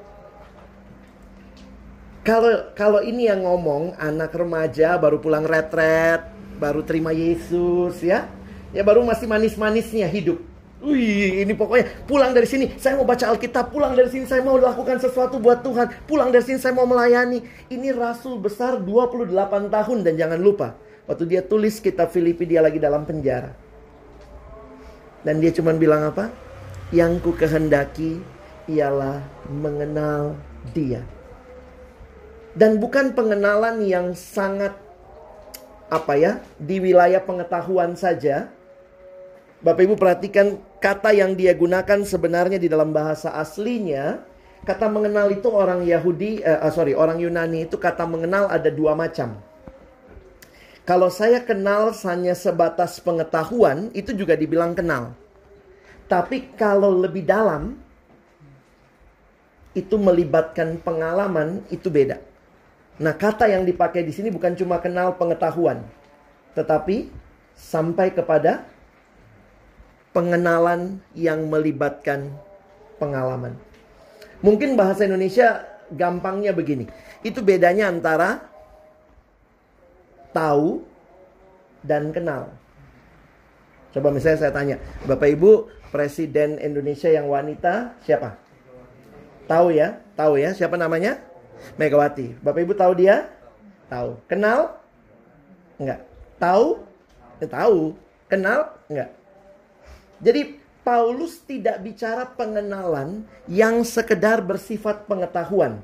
kalau 2.29 2.53
kalau 2.77 3.01
ini 3.01 3.25
yang 3.25 3.41
ngomong 3.41 3.97
anak 3.97 4.29
remaja 4.37 5.01
baru 5.01 5.17
pulang 5.17 5.49
retret, 5.49 6.21
baru 6.61 6.85
terima 6.85 7.09
Yesus 7.09 8.05
ya. 8.05 8.29
Ya 8.69 8.85
baru 8.85 9.01
masih 9.01 9.25
manis-manisnya 9.25 10.05
hidup. 10.05 10.37
Wih, 10.79 11.43
ini 11.43 11.51
pokoknya 11.57 12.05
pulang 12.07 12.31
dari 12.31 12.47
sini 12.47 12.71
saya 12.77 12.95
mau 12.95 13.03
baca 13.03 13.33
Alkitab, 13.33 13.73
pulang 13.73 13.97
dari 13.97 14.07
sini 14.13 14.29
saya 14.29 14.45
mau 14.45 14.55
lakukan 14.55 15.01
sesuatu 15.01 15.41
buat 15.41 15.59
Tuhan, 15.65 16.07
pulang 16.07 16.29
dari 16.29 16.45
sini 16.45 16.61
saya 16.61 16.71
mau 16.71 16.85
melayani. 16.85 17.43
Ini 17.67 17.91
rasul 17.97 18.39
besar 18.39 18.79
28 18.79 19.33
tahun 19.67 19.97
dan 20.05 20.13
jangan 20.15 20.39
lupa, 20.39 20.77
waktu 21.09 21.27
dia 21.27 21.41
tulis 21.43 21.81
kitab 21.83 22.13
Filipi 22.13 22.47
dia 22.47 22.63
lagi 22.63 22.79
dalam 22.79 23.03
penjara. 23.03 23.51
Dan 25.25 25.43
dia 25.43 25.51
cuma 25.51 25.75
bilang 25.75 26.15
apa? 26.15 26.31
Yang 26.95 27.27
ku 27.27 27.31
kehendaki 27.35 28.23
ialah 28.71 29.19
mengenal 29.51 30.39
dia 30.71 31.03
dan 32.59 32.75
bukan 32.75 33.15
pengenalan 33.15 33.79
yang 33.87 34.11
sangat 34.11 34.75
apa 35.87 36.13
ya 36.19 36.31
di 36.59 36.83
wilayah 36.83 37.23
pengetahuan 37.23 37.95
saja. 37.95 38.51
Bapak 39.63 39.87
Ibu 39.87 39.95
perhatikan 39.95 40.59
kata 40.83 41.15
yang 41.15 41.39
dia 41.39 41.55
gunakan 41.55 42.03
sebenarnya 42.03 42.59
di 42.59 42.67
dalam 42.67 42.91
bahasa 42.91 43.31
aslinya 43.31 44.19
kata 44.67 44.91
mengenal 44.91 45.31
itu 45.31 45.47
orang 45.47 45.87
Yahudi 45.87 46.43
eh, 46.43 46.59
ah, 46.59 46.71
sorry 46.71 46.95
orang 46.95 47.19
Yunani 47.23 47.63
itu 47.63 47.79
kata 47.79 48.03
mengenal 48.03 48.51
ada 48.51 48.67
dua 48.67 48.91
macam. 48.91 49.39
Kalau 50.83 51.07
saya 51.07 51.39
kenal 51.39 51.95
hanya 51.95 52.35
sebatas 52.35 52.99
pengetahuan 52.99 53.87
itu 53.95 54.11
juga 54.11 54.35
dibilang 54.35 54.75
kenal. 54.75 55.15
Tapi 56.11 56.59
kalau 56.59 56.91
lebih 56.91 57.23
dalam 57.23 57.77
itu 59.77 59.95
melibatkan 59.95 60.81
pengalaman 60.81 61.63
itu 61.69 61.87
beda. 61.87 62.28
Nah, 62.99 63.15
kata 63.15 63.47
yang 63.47 63.63
dipakai 63.63 64.03
di 64.03 64.11
sini 64.11 64.27
bukan 64.27 64.59
cuma 64.59 64.83
kenal 64.83 65.15
pengetahuan, 65.15 65.87
tetapi 66.51 67.07
sampai 67.55 68.11
kepada 68.11 68.67
pengenalan 70.11 70.99
yang 71.15 71.47
melibatkan 71.47 72.27
pengalaman. 72.99 73.55
Mungkin 74.43 74.75
bahasa 74.75 75.07
Indonesia 75.07 75.63
gampangnya 75.95 76.51
begini. 76.51 76.91
Itu 77.23 77.39
bedanya 77.39 77.87
antara 77.87 78.43
tahu 80.35 80.83
dan 81.83 82.11
kenal. 82.11 82.51
Coba 83.95 84.11
misalnya 84.11 84.39
saya 84.43 84.53
tanya, 84.53 84.75
Bapak 85.07 85.39
Ibu, 85.39 85.51
Presiden 85.89 86.61
Indonesia 86.61 87.09
yang 87.09 87.31
wanita 87.31 87.97
siapa? 88.05 88.37
Tahu 89.49 89.73
ya? 89.73 89.97
Tahu 90.13 90.37
ya? 90.37 90.53
Siapa 90.53 90.77
namanya? 90.77 91.28
Megawati. 91.75 92.39
Bapak 92.43 92.61
Ibu 92.63 92.73
tahu 92.75 92.93
dia? 92.99 93.29
Tahu. 93.89 94.21
Kenal? 94.29 94.77
Enggak. 95.79 96.05
Tahu? 96.37 96.83
Ya, 97.39 97.47
tahu. 97.47 97.79
Kenal? 98.29 98.75
Enggak. 98.91 99.09
Jadi 100.19 100.41
Paulus 100.83 101.39
tidak 101.43 101.79
bicara 101.85 102.27
pengenalan 102.27 103.23
yang 103.47 103.83
sekedar 103.87 104.43
bersifat 104.43 105.05
pengetahuan. 105.05 105.79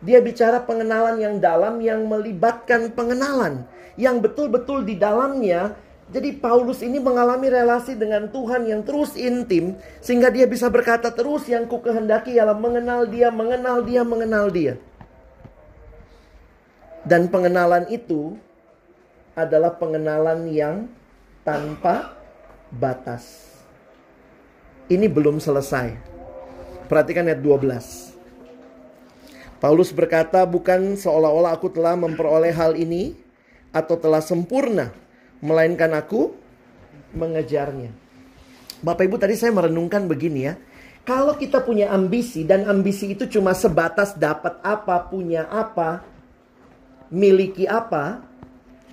Dia 0.00 0.24
bicara 0.24 0.64
pengenalan 0.64 1.20
yang 1.20 1.36
dalam 1.36 1.80
yang 1.84 2.08
melibatkan 2.08 2.92
pengenalan. 2.96 3.68
Yang 4.00 4.32
betul-betul 4.32 4.88
di 4.88 4.96
dalamnya 4.96 5.76
jadi 6.10 6.42
Paulus 6.42 6.82
ini 6.82 6.98
mengalami 6.98 7.46
relasi 7.46 7.94
dengan 7.94 8.26
Tuhan 8.26 8.66
yang 8.66 8.82
terus 8.82 9.14
intim 9.14 9.78
sehingga 10.02 10.26
dia 10.26 10.42
bisa 10.42 10.66
berkata 10.66 11.06
terus 11.14 11.46
yang 11.46 11.70
ku 11.70 11.78
kehendaki 11.78 12.34
ialah 12.34 12.58
mengenal 12.58 13.06
dia, 13.06 13.30
mengenal 13.30 13.78
dia, 13.86 14.02
mengenal 14.02 14.50
dia. 14.50 14.74
Dan 17.10 17.26
pengenalan 17.26 17.90
itu 17.90 18.38
adalah 19.34 19.74
pengenalan 19.74 20.46
yang 20.46 20.86
tanpa 21.42 22.14
batas. 22.70 23.50
Ini 24.86 25.10
belum 25.10 25.42
selesai. 25.42 25.98
Perhatikan 26.86 27.26
ayat 27.26 27.42
12. 27.42 28.14
Paulus 29.58 29.90
berkata, 29.90 30.46
"Bukan 30.46 30.94
seolah-olah 30.94 31.50
aku 31.58 31.66
telah 31.74 31.98
memperoleh 31.98 32.54
hal 32.54 32.78
ini 32.78 33.18
atau 33.74 33.98
telah 33.98 34.22
sempurna, 34.22 34.94
melainkan 35.42 35.90
aku 35.90 36.30
mengejarnya." 37.10 37.90
Bapak 38.86 39.10
Ibu 39.10 39.18
tadi 39.18 39.34
saya 39.34 39.50
merenungkan 39.50 40.06
begini 40.06 40.46
ya. 40.46 40.54
Kalau 41.02 41.34
kita 41.34 41.58
punya 41.66 41.90
ambisi 41.90 42.46
dan 42.46 42.70
ambisi 42.70 43.18
itu 43.18 43.26
cuma 43.26 43.50
sebatas 43.50 44.14
dapat 44.14 44.62
apa, 44.62 45.10
punya 45.10 45.50
apa, 45.50 46.09
miliki 47.10 47.66
apa, 47.66 48.22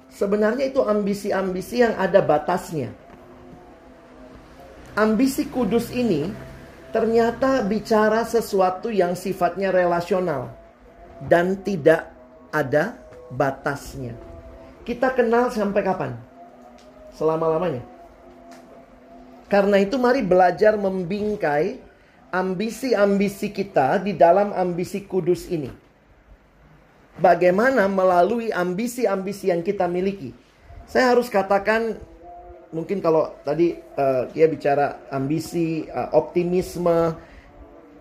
sebenarnya 0.09 0.67
itu 0.67 0.81
ambisi-ambisi 0.81 1.85
yang 1.85 1.93
ada 1.95 2.19
batasnya. 2.19 2.91
Ambisi 4.97 5.45
kudus 5.45 5.93
ini 5.93 6.33
ternyata 6.89 7.61
bicara 7.61 8.25
sesuatu 8.25 8.89
yang 8.89 9.13
sifatnya 9.13 9.69
relasional 9.69 10.49
dan 11.29 11.61
tidak 11.61 12.09
ada 12.49 12.97
batasnya. 13.29 14.17
Kita 14.81 15.13
kenal 15.13 15.53
sampai 15.53 15.81
kapan? 15.85 16.11
Selama-lamanya. 17.13 17.85
Karena 19.45 19.77
itu 19.77 20.01
mari 20.01 20.25
belajar 20.25 20.73
membingkai 20.75 21.77
ambisi-ambisi 22.33 23.53
kita 23.53 24.01
di 24.01 24.17
dalam 24.17 24.51
ambisi 24.51 25.05
kudus 25.05 25.47
ini 25.47 25.86
bagaimana 27.17 27.89
melalui 27.89 28.53
ambisi-ambisi 28.53 29.49
yang 29.49 29.61
kita 29.65 29.89
miliki. 29.89 30.33
Saya 30.87 31.11
harus 31.11 31.27
katakan 31.27 31.99
mungkin 32.71 33.03
kalau 33.03 33.35
tadi 33.43 33.75
uh, 33.75 34.29
dia 34.31 34.47
bicara 34.47 35.03
ambisi, 35.11 35.83
uh, 35.89 36.13
optimisme, 36.15 37.15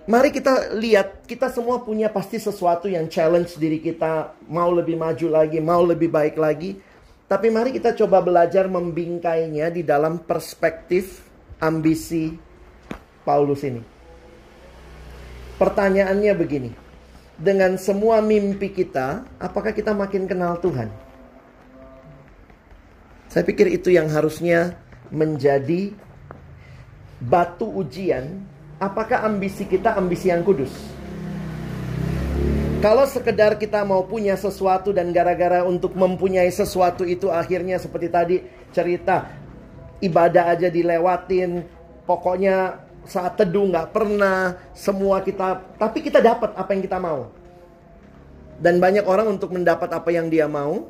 mari 0.06 0.30
kita 0.30 0.76
lihat 0.78 1.26
kita 1.26 1.50
semua 1.50 1.82
punya 1.82 2.06
pasti 2.12 2.38
sesuatu 2.38 2.86
yang 2.86 3.10
challenge 3.10 3.58
diri 3.58 3.82
kita, 3.82 4.36
mau 4.46 4.70
lebih 4.70 4.94
maju 4.94 5.26
lagi, 5.42 5.58
mau 5.58 5.82
lebih 5.82 6.10
baik 6.12 6.36
lagi. 6.38 6.78
Tapi 7.26 7.50
mari 7.50 7.74
kita 7.74 7.90
coba 7.98 8.22
belajar 8.22 8.70
membingkainya 8.70 9.74
di 9.74 9.82
dalam 9.82 10.22
perspektif 10.22 11.26
ambisi 11.58 12.38
Paulus 13.26 13.66
ini. 13.66 13.82
Pertanyaannya 15.58 16.32
begini. 16.38 16.85
Dengan 17.36 17.76
semua 17.76 18.24
mimpi 18.24 18.72
kita, 18.72 19.20
apakah 19.36 19.76
kita 19.76 19.92
makin 19.92 20.24
kenal 20.24 20.56
Tuhan? 20.56 20.88
Saya 23.28 23.44
pikir 23.44 23.68
itu 23.68 23.92
yang 23.92 24.08
harusnya 24.08 24.80
menjadi 25.12 25.92
batu 27.20 27.68
ujian. 27.68 28.40
Apakah 28.80 29.28
ambisi 29.28 29.68
kita 29.68 30.00
ambisi 30.00 30.32
yang 30.32 30.40
kudus? 30.40 30.72
Kalau 32.80 33.04
sekedar 33.04 33.60
kita 33.60 33.84
mau 33.84 34.04
punya 34.04 34.36
sesuatu 34.36 34.92
dan 34.96 35.12
gara-gara 35.12 35.60
untuk 35.64 35.92
mempunyai 35.92 36.48
sesuatu 36.48 37.04
itu 37.04 37.28
akhirnya 37.28 37.76
seperti 37.76 38.08
tadi 38.08 38.36
cerita 38.72 39.28
ibadah 40.00 40.56
aja 40.56 40.68
dilewatin, 40.68 41.64
pokoknya 42.04 42.85
saat 43.06 43.38
teduh 43.38 43.70
nggak 43.70 43.94
pernah 43.94 44.58
semua 44.74 45.22
kita, 45.22 45.62
tapi 45.78 46.02
kita 46.02 46.18
dapat 46.18 46.52
apa 46.58 46.70
yang 46.74 46.82
kita 46.82 46.98
mau. 46.98 47.30
Dan 48.58 48.82
banyak 48.82 49.06
orang 49.06 49.36
untuk 49.38 49.54
mendapat 49.54 49.88
apa 49.92 50.10
yang 50.10 50.26
dia 50.26 50.50
mau, 50.50 50.84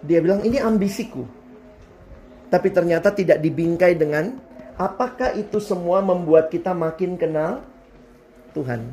dia 0.00 0.18
bilang 0.24 0.40
ini 0.42 0.58
ambisiku. 0.58 1.28
Tapi 2.48 2.68
ternyata 2.70 3.10
tidak 3.10 3.42
dibingkai 3.42 3.98
dengan 3.98 4.38
apakah 4.78 5.34
itu 5.34 5.58
semua 5.58 6.00
membuat 6.00 6.48
kita 6.48 6.70
makin 6.70 7.18
kenal 7.18 7.66
Tuhan. 8.54 8.86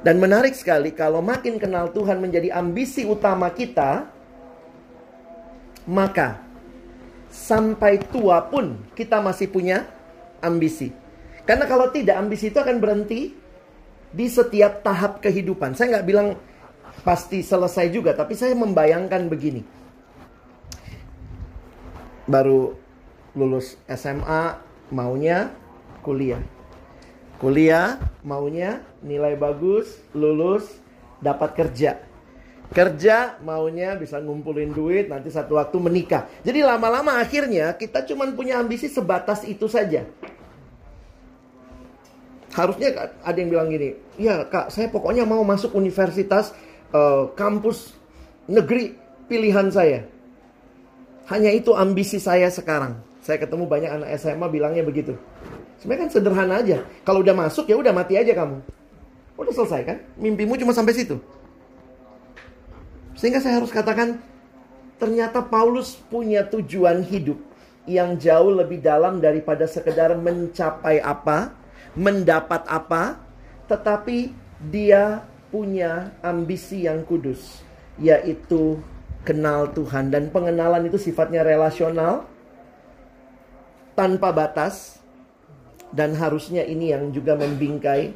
Dan 0.00 0.22
menarik 0.22 0.54
sekali 0.54 0.94
kalau 0.94 1.20
makin 1.20 1.58
kenal 1.58 1.90
Tuhan 1.90 2.22
menjadi 2.22 2.54
ambisi 2.54 3.02
utama 3.02 3.50
kita, 3.50 4.06
maka 5.84 6.40
sampai 7.28 8.00
tua 8.08 8.40
pun 8.46 8.78
kita 8.94 9.18
masih 9.20 9.50
punya 9.50 9.84
ambisi. 10.42 10.90
Karena 11.46 11.64
kalau 11.68 11.88
tidak, 11.94 12.18
ambisi 12.18 12.50
itu 12.50 12.58
akan 12.58 12.82
berhenti 12.82 13.34
di 14.10 14.26
setiap 14.26 14.82
tahap 14.82 15.22
kehidupan. 15.22 15.76
Saya 15.76 15.98
nggak 15.98 16.06
bilang 16.06 16.28
pasti 17.06 17.44
selesai 17.44 17.92
juga, 17.92 18.16
tapi 18.16 18.34
saya 18.34 18.56
membayangkan 18.56 19.30
begini. 19.30 19.62
Baru 22.26 22.74
lulus 23.38 23.78
SMA, 23.86 24.58
maunya 24.90 25.54
kuliah 26.02 26.42
Kuliah 27.36 28.00
maunya 28.24 28.80
nilai 29.04 29.36
bagus, 29.36 30.00
lulus, 30.16 30.80
dapat 31.20 31.52
kerja. 31.52 32.00
Kerja 32.74 33.38
maunya 33.46 33.94
bisa 33.94 34.18
ngumpulin 34.18 34.74
duit, 34.74 35.06
nanti 35.06 35.30
satu 35.30 35.54
waktu 35.54 35.78
menikah. 35.78 36.26
Jadi 36.42 36.66
lama-lama 36.66 37.22
akhirnya 37.22 37.78
kita 37.78 38.02
cuma 38.10 38.26
punya 38.34 38.58
ambisi 38.58 38.90
sebatas 38.90 39.46
itu 39.46 39.70
saja. 39.70 40.02
Harusnya 42.50 43.12
ada 43.20 43.36
yang 43.36 43.52
bilang 43.52 43.68
gini, 43.68 43.94
ya 44.16 44.48
kak 44.48 44.72
saya 44.72 44.88
pokoknya 44.88 45.28
mau 45.28 45.44
masuk 45.44 45.76
universitas 45.76 46.56
uh, 46.90 47.28
kampus 47.36 47.92
negeri 48.48 48.96
pilihan 49.30 49.68
saya. 49.68 50.08
Hanya 51.28 51.50
itu 51.52 51.74
ambisi 51.74 52.22
saya 52.22 52.48
sekarang. 52.48 53.02
Saya 53.20 53.42
ketemu 53.42 53.66
banyak 53.66 53.90
anak 53.90 54.08
SMA 54.22 54.46
bilangnya 54.46 54.86
begitu. 54.86 55.18
Sebenarnya 55.82 56.06
kan 56.06 56.10
sederhana 56.14 56.54
aja. 56.62 56.78
Kalau 57.02 57.20
udah 57.20 57.34
masuk 57.34 57.66
ya 57.66 57.74
udah 57.74 57.90
mati 57.90 58.14
aja 58.14 58.32
kamu. 58.32 58.62
Udah 59.36 59.52
selesai 59.52 59.82
kan? 59.82 59.98
Mimpimu 60.16 60.56
cuma 60.56 60.72
sampai 60.72 60.94
situ. 60.96 61.18
Sehingga 63.16 63.40
saya 63.40 63.58
harus 63.58 63.72
katakan 63.72 64.20
ternyata 65.00 65.40
Paulus 65.40 65.96
punya 65.96 66.44
tujuan 66.44 67.00
hidup 67.00 67.40
yang 67.88 68.20
jauh 68.20 68.52
lebih 68.52 68.84
dalam 68.84 69.18
daripada 69.24 69.64
sekedar 69.64 70.12
mencapai 70.20 71.00
apa, 71.00 71.56
mendapat 71.96 72.62
apa, 72.68 73.16
tetapi 73.66 74.34
dia 74.68 75.24
punya 75.48 76.12
ambisi 76.20 76.84
yang 76.84 77.06
kudus, 77.06 77.64
yaitu 77.96 78.76
kenal 79.24 79.70
Tuhan 79.72 80.12
dan 80.12 80.28
pengenalan 80.28 80.86
itu 80.86 80.98
sifatnya 81.00 81.40
relasional 81.40 82.28
tanpa 83.96 84.30
batas 84.30 85.00
dan 85.94 86.12
harusnya 86.18 86.66
ini 86.66 86.92
yang 86.92 87.08
juga 87.14 87.38
membingkai 87.38 88.12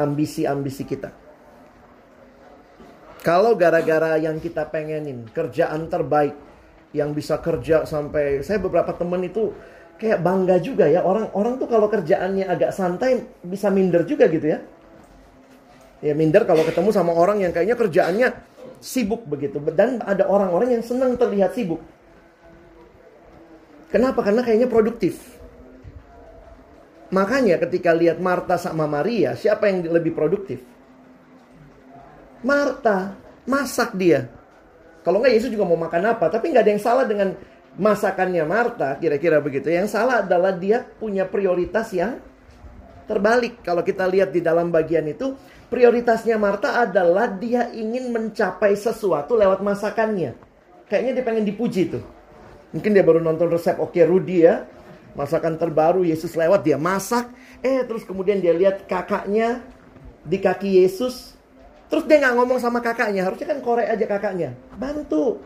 ambisi-ambisi 0.00 0.88
kita. 0.88 1.25
Kalau 3.26 3.58
gara-gara 3.58 4.14
yang 4.22 4.38
kita 4.38 4.70
pengenin, 4.70 5.26
kerjaan 5.34 5.90
terbaik, 5.90 6.38
yang 6.94 7.10
bisa 7.10 7.42
kerja 7.42 7.82
sampai 7.82 8.46
saya 8.46 8.62
beberapa 8.62 8.94
teman 8.94 9.18
itu 9.26 9.50
kayak 9.98 10.22
bangga 10.22 10.62
juga 10.62 10.86
ya. 10.86 11.02
Orang 11.02 11.34
orang 11.34 11.58
tuh 11.58 11.66
kalau 11.66 11.90
kerjaannya 11.90 12.46
agak 12.46 12.70
santai 12.70 13.26
bisa 13.42 13.66
minder 13.74 14.06
juga 14.06 14.30
gitu 14.30 14.46
ya. 14.46 14.62
Ya 16.06 16.14
minder 16.14 16.46
kalau 16.46 16.62
ketemu 16.62 16.94
sama 16.94 17.10
orang 17.18 17.42
yang 17.42 17.50
kayaknya 17.50 17.74
kerjaannya 17.74 18.28
sibuk 18.78 19.26
begitu. 19.26 19.58
Dan 19.74 19.98
ada 20.06 20.30
orang-orang 20.30 20.78
yang 20.78 20.84
senang 20.86 21.18
terlihat 21.18 21.50
sibuk. 21.50 21.82
Kenapa? 23.90 24.22
Karena 24.22 24.46
kayaknya 24.46 24.70
produktif. 24.70 25.34
Makanya 27.10 27.58
ketika 27.58 27.90
lihat 27.90 28.22
Marta 28.22 28.54
sama 28.54 28.86
Maria, 28.86 29.34
siapa 29.34 29.66
yang 29.66 29.82
lebih 29.90 30.14
produktif? 30.14 30.75
Marta, 32.46 33.18
masak 33.42 33.98
dia. 33.98 34.30
Kalau 35.02 35.18
enggak 35.18 35.34
Yesus 35.34 35.50
juga 35.50 35.66
mau 35.66 35.74
makan 35.74 36.14
apa, 36.14 36.30
tapi 36.30 36.54
nggak 36.54 36.62
ada 36.62 36.72
yang 36.78 36.82
salah 36.82 37.04
dengan 37.06 37.34
masakannya 37.74 38.46
Marta, 38.46 38.94
kira-kira 39.02 39.42
begitu. 39.42 39.66
Yang 39.66 39.98
salah 39.98 40.22
adalah 40.22 40.54
dia 40.54 40.86
punya 40.86 41.26
prioritas 41.26 41.90
yang 41.90 42.22
terbalik. 43.10 43.66
Kalau 43.66 43.82
kita 43.82 44.06
lihat 44.06 44.30
di 44.30 44.38
dalam 44.38 44.70
bagian 44.70 45.10
itu, 45.10 45.34
prioritasnya 45.66 46.38
Marta 46.38 46.86
adalah 46.86 47.26
dia 47.26 47.66
ingin 47.74 48.14
mencapai 48.14 48.78
sesuatu 48.78 49.34
lewat 49.34 49.58
masakannya. 49.66 50.38
Kayaknya 50.86 51.12
dia 51.18 51.24
pengen 51.26 51.44
dipuji 51.46 51.82
tuh. 51.90 52.04
Mungkin 52.70 52.94
dia 52.94 53.02
baru 53.02 53.18
nonton 53.18 53.50
resep 53.50 53.78
Oke 53.82 54.06
Rudy 54.06 54.46
ya 54.46 54.66
masakan 55.16 55.56
terbaru 55.56 56.04
Yesus 56.04 56.36
lewat 56.36 56.62
dia 56.62 56.76
masak 56.76 57.32
eh 57.64 57.80
terus 57.88 58.04
kemudian 58.04 58.38
dia 58.38 58.52
lihat 58.52 58.84
kakaknya 58.84 59.64
di 60.22 60.36
kaki 60.36 60.84
Yesus 60.84 61.35
terus 61.86 62.04
dia 62.06 62.18
nggak 62.22 62.34
ngomong 62.38 62.58
sama 62.58 62.78
kakaknya. 62.82 63.26
Harusnya 63.26 63.46
kan 63.50 63.58
korek 63.62 63.88
aja 63.90 64.04
kakaknya. 64.04 64.50
Bantu. 64.74 65.42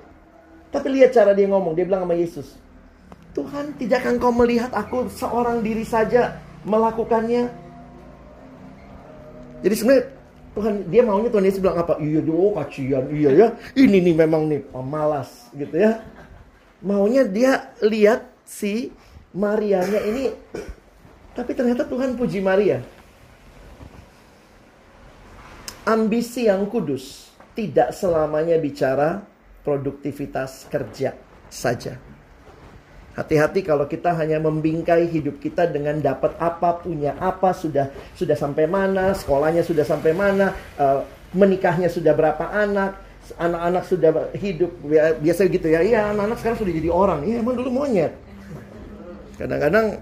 Tapi 0.71 0.87
lihat 0.93 1.11
cara 1.13 1.35
dia 1.35 1.51
ngomong. 1.51 1.75
Dia 1.75 1.85
bilang 1.85 2.07
sama 2.07 2.15
Yesus 2.17 2.71
Tuhan 3.31 3.79
tidak 3.79 4.03
akan 4.03 4.15
kau 4.19 4.35
melihat 4.35 4.75
aku 4.75 5.07
seorang 5.07 5.63
diri 5.63 5.87
saja 5.87 6.43
melakukannya? 6.67 7.47
Jadi 9.61 9.75
sebenarnya 9.77 10.05
Tuhan 10.51 10.75
dia 10.91 11.03
maunya 11.07 11.31
Tuhan 11.31 11.47
Yesus 11.47 11.63
bilang 11.63 11.79
apa? 11.79 11.95
Iya 12.03 12.27
oh 12.27 12.53
kacian. 12.59 13.07
Iya 13.15 13.31
ya. 13.31 13.49
Ini 13.79 13.97
nih 14.03 14.15
memang 14.19 14.51
nih 14.51 14.61
pemalas 14.67 15.47
gitu 15.55 15.79
ya. 15.79 16.03
Maunya 16.83 17.23
dia 17.23 17.71
lihat 17.85 18.27
si 18.43 18.91
Marianya 19.31 20.01
ini. 20.11 20.35
Tapi 21.39 21.55
ternyata 21.55 21.87
Tuhan 21.87 22.19
puji 22.19 22.43
Maria. 22.43 22.83
Ambisi 25.89 26.45
yang 26.45 26.69
kudus 26.69 27.33
tidak 27.57 27.97
selamanya 27.97 28.61
bicara 28.61 29.25
produktivitas 29.65 30.69
kerja 30.69 31.17
saja. 31.49 31.97
Hati-hati 33.17 33.67
kalau 33.67 33.89
kita 33.91 34.15
hanya 34.15 34.39
membingkai 34.39 35.09
hidup 35.11 35.43
kita 35.43 35.67
dengan 35.67 35.99
dapat 35.99 36.37
apa, 36.39 36.79
punya 36.79 37.17
apa, 37.19 37.51
sudah 37.57 37.91
sudah 38.15 38.39
sampai 38.39 38.71
mana, 38.71 39.17
sekolahnya 39.17 39.67
sudah 39.67 39.83
sampai 39.83 40.15
mana, 40.15 40.55
uh, 40.79 41.03
menikahnya 41.35 41.91
sudah 41.91 42.15
berapa 42.15 42.45
anak, 42.55 43.01
anak-anak 43.35 43.85
sudah 43.89 44.11
hidup 44.39 44.71
biasa 45.21 45.49
gitu 45.49 45.69
ya. 45.69 45.81
Iya, 45.83 46.01
anak-anak 46.15 46.39
sekarang 46.39 46.59
sudah 46.61 46.73
jadi 46.77 46.91
orang. 46.93 47.21
Iya, 47.27 47.37
emang 47.43 47.57
dulu 47.59 47.71
monyet. 47.83 48.15
Kadang-kadang 49.37 49.97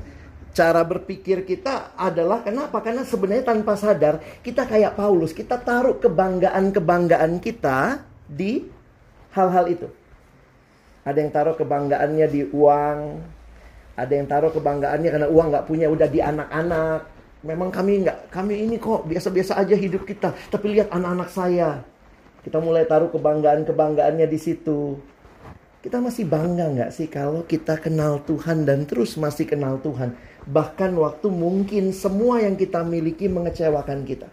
cara 0.52 0.82
berpikir 0.82 1.44
kita 1.46 1.94
adalah 1.94 2.42
kenapa? 2.42 2.80
Karena 2.82 3.06
sebenarnya 3.06 3.44
tanpa 3.46 3.78
sadar 3.78 4.20
kita 4.42 4.64
kayak 4.64 4.98
Paulus, 4.98 5.30
kita 5.32 5.60
taruh 5.60 5.96
kebanggaan-kebanggaan 6.00 7.38
kita 7.38 8.02
di 8.26 8.66
hal-hal 9.32 9.66
itu. 9.70 9.88
Ada 11.06 11.18
yang 11.24 11.32
taruh 11.32 11.56
kebanggaannya 11.56 12.26
di 12.28 12.40
uang, 12.52 12.98
ada 13.96 14.12
yang 14.12 14.26
taruh 14.28 14.52
kebanggaannya 14.52 15.08
karena 15.08 15.28
uang 15.30 15.46
nggak 15.50 15.66
punya 15.66 15.86
udah 15.88 16.08
di 16.10 16.20
anak-anak. 16.20 17.00
Memang 17.38 17.70
kami 17.70 18.02
nggak, 18.02 18.34
kami 18.34 18.66
ini 18.66 18.76
kok 18.82 19.06
biasa-biasa 19.06 19.56
aja 19.56 19.74
hidup 19.78 20.04
kita. 20.04 20.34
Tapi 20.50 20.74
lihat 20.74 20.90
anak-anak 20.90 21.30
saya, 21.30 21.86
kita 22.42 22.58
mulai 22.58 22.84
taruh 22.84 23.10
kebanggaan-kebanggaannya 23.14 24.26
di 24.26 24.38
situ. 24.38 24.98
Kita 25.88 26.04
masih 26.04 26.28
bangga 26.28 26.68
nggak 26.68 26.92
sih 26.92 27.08
kalau 27.08 27.48
kita 27.48 27.80
kenal 27.80 28.20
Tuhan 28.28 28.68
dan 28.68 28.84
terus 28.84 29.16
masih 29.16 29.48
kenal 29.48 29.80
Tuhan. 29.80 30.12
Bahkan 30.44 30.92
waktu 30.92 31.32
mungkin 31.32 31.96
semua 31.96 32.44
yang 32.44 32.60
kita 32.60 32.84
miliki 32.84 33.24
mengecewakan 33.24 34.04
kita. 34.04 34.28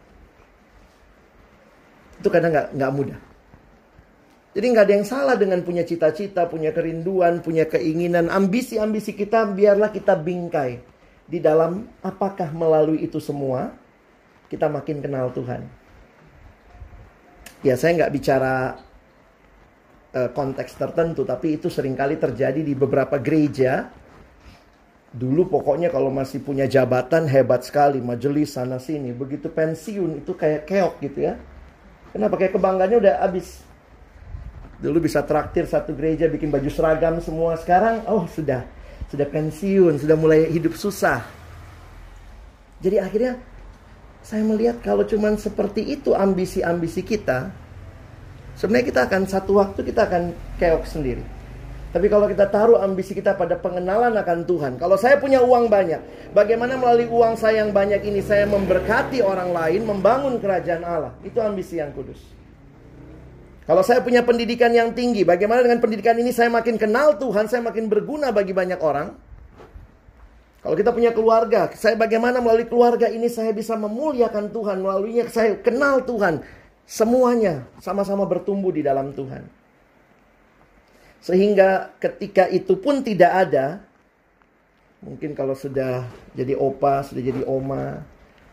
Itu 2.20 2.28
kadang 2.28 2.52
nggak 2.52 2.76
nggak 2.76 2.92
mudah. 2.92 3.20
Jadi 4.52 4.66
nggak 4.68 4.84
ada 4.84 4.94
yang 5.00 5.08
salah 5.08 5.40
dengan 5.40 5.64
punya 5.64 5.88
cita-cita, 5.88 6.44
punya 6.52 6.76
kerinduan, 6.76 7.40
punya 7.40 7.64
keinginan, 7.72 8.28
ambisi-ambisi 8.28 9.16
kita 9.16 9.48
biarlah 9.48 9.96
kita 9.96 10.12
bingkai 10.12 10.84
di 11.24 11.40
dalam 11.40 11.88
apakah 12.04 12.52
melalui 12.52 13.00
itu 13.00 13.24
semua 13.24 13.72
kita 14.52 14.68
makin 14.68 15.00
kenal 15.00 15.32
Tuhan. 15.32 15.64
Ya 17.64 17.80
saya 17.80 17.96
nggak 17.96 18.12
bicara 18.12 18.76
uh, 20.16 20.32
konteks 20.32 20.80
tertentu, 20.80 21.28
tapi 21.28 21.60
itu 21.60 21.68
sering 21.68 21.94
kali 21.94 22.16
terjadi 22.16 22.64
di 22.64 22.72
beberapa 22.72 23.20
gereja. 23.20 23.92
Dulu 25.16 25.48
pokoknya 25.48 25.92
kalau 25.92 26.12
masih 26.12 26.44
punya 26.44 26.68
jabatan 26.68 27.28
hebat 27.28 27.68
sekali, 27.68 28.00
majelis 28.00 28.56
sana 28.56 28.80
sini. 28.80 29.12
Begitu 29.12 29.52
pensiun 29.52 30.24
itu 30.24 30.32
kayak 30.36 30.68
keok 30.68 30.96
gitu 31.04 31.20
ya. 31.28 31.40
Kenapa 32.12 32.40
kayak 32.40 32.56
kebanggaannya 32.56 32.98
udah 33.00 33.16
habis 33.24 33.66
Dulu 34.76 35.08
bisa 35.08 35.24
traktir 35.24 35.64
satu 35.66 35.96
gereja 35.96 36.28
bikin 36.28 36.52
baju 36.52 36.68
seragam 36.68 37.18
semua. 37.24 37.56
Sekarang 37.56 38.04
oh 38.12 38.28
sudah 38.28 38.68
sudah 39.08 39.28
pensiun, 39.30 40.04
sudah 40.04 40.18
mulai 40.20 40.52
hidup 40.52 40.76
susah. 40.76 41.24
Jadi 42.84 43.00
akhirnya 43.00 43.40
saya 44.20 44.44
melihat 44.44 44.84
kalau 44.84 45.08
cuman 45.08 45.40
seperti 45.40 45.96
itu 45.96 46.12
ambisi-ambisi 46.12 47.06
kita, 47.08 47.56
sebenarnya 48.60 48.88
kita 48.88 49.02
akan 49.08 49.22
satu 49.30 49.52
waktu 49.60 49.80
kita 49.86 50.02
akan 50.08 50.24
keok 50.58 50.84
sendiri. 50.88 51.24
Tapi 51.96 52.12
kalau 52.12 52.28
kita 52.28 52.52
taruh 52.52 52.84
ambisi 52.84 53.16
kita 53.16 53.40
pada 53.40 53.56
pengenalan 53.56 54.12
akan 54.20 54.44
Tuhan. 54.44 54.74
Kalau 54.76 55.00
saya 55.00 55.16
punya 55.16 55.40
uang 55.40 55.72
banyak, 55.72 56.32
bagaimana 56.36 56.76
melalui 56.76 57.08
uang 57.08 57.40
saya 57.40 57.64
yang 57.64 57.72
banyak 57.72 58.04
ini 58.04 58.20
saya 58.20 58.44
memberkati 58.52 59.24
orang 59.24 59.56
lain, 59.56 59.88
membangun 59.88 60.36
kerajaan 60.44 60.84
Allah. 60.84 61.16
Itu 61.24 61.40
ambisi 61.40 61.80
yang 61.80 61.96
kudus. 61.96 62.20
Kalau 63.64 63.80
saya 63.80 64.04
punya 64.04 64.28
pendidikan 64.28 64.76
yang 64.76 64.92
tinggi, 64.92 65.24
bagaimana 65.24 65.64
dengan 65.64 65.80
pendidikan 65.80 66.20
ini 66.20 66.36
saya 66.36 66.52
makin 66.52 66.76
kenal 66.76 67.16
Tuhan, 67.16 67.48
saya 67.48 67.64
makin 67.64 67.88
berguna 67.88 68.30
bagi 68.36 68.52
banyak 68.52 68.78
orang. 68.84 69.16
Kalau 70.62 70.76
kita 70.76 70.92
punya 70.92 71.16
keluarga, 71.16 71.72
saya 71.80 71.96
bagaimana 71.96 72.44
melalui 72.44 72.68
keluarga 72.68 73.08
ini 73.08 73.32
saya 73.32 73.56
bisa 73.56 73.80
memuliakan 73.80 74.52
Tuhan, 74.52 74.84
melaluinya 74.84 75.32
saya 75.32 75.56
kenal 75.64 76.04
Tuhan. 76.04 76.44
Semuanya 76.86 77.66
sama-sama 77.82 78.30
bertumbuh 78.30 78.70
di 78.70 78.86
dalam 78.86 79.10
Tuhan. 79.14 79.46
Sehingga 81.26 81.98
ketika 81.98 82.46
itu 82.46 82.78
pun 82.78 83.02
tidak 83.02 83.50
ada, 83.50 83.82
mungkin 85.02 85.34
kalau 85.34 85.58
sudah 85.58 86.06
jadi 86.38 86.54
opa, 86.54 87.02
sudah 87.02 87.26
jadi 87.26 87.42
oma, 87.50 88.06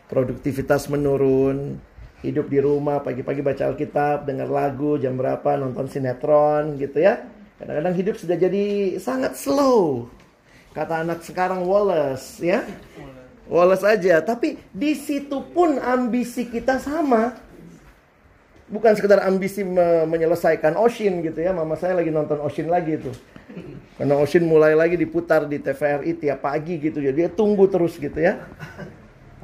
produktivitas 0.08 0.88
menurun, 0.88 1.76
hidup 2.24 2.48
di 2.48 2.62
rumah 2.64 3.04
pagi-pagi 3.04 3.44
baca 3.44 3.68
Alkitab, 3.68 4.24
dengar 4.24 4.48
lagu, 4.48 4.96
jam 4.96 5.18
berapa 5.18 5.58
nonton 5.58 5.90
sinetron 5.90 6.80
gitu 6.80 7.02
ya. 7.02 7.28
Kadang-kadang 7.58 7.94
hidup 7.98 8.16
sudah 8.16 8.36
jadi 8.40 8.96
sangat 8.96 9.36
slow. 9.36 10.08
Kata 10.72 11.04
anak 11.04 11.20
sekarang 11.26 11.68
Wallace 11.68 12.40
ya. 12.40 12.64
Wallace 13.50 13.84
aja, 13.84 14.22
tapi 14.24 14.56
di 14.72 14.96
situ 14.96 15.44
pun 15.52 15.76
ambisi 15.76 16.48
kita 16.48 16.80
sama. 16.80 17.36
Bukan 18.72 18.96
sekedar 18.96 19.20
ambisi 19.20 19.60
me 19.60 20.08
menyelesaikan 20.08 20.80
Ocean 20.80 21.20
gitu 21.20 21.44
ya. 21.44 21.52
Mama 21.52 21.76
saya 21.76 22.00
lagi 22.00 22.08
nonton 22.08 22.40
Ocean 22.40 22.72
lagi 22.72 22.96
tuh. 22.96 23.12
Karena 24.00 24.16
Ocean 24.16 24.48
mulai 24.48 24.72
lagi 24.72 24.96
diputar 24.96 25.44
di 25.44 25.60
TVRI 25.60 26.16
tiap 26.16 26.40
pagi 26.40 26.80
gitu 26.80 27.04
ya. 27.04 27.12
Dia 27.12 27.28
tunggu 27.28 27.68
terus 27.68 28.00
gitu 28.00 28.16
ya. 28.16 28.40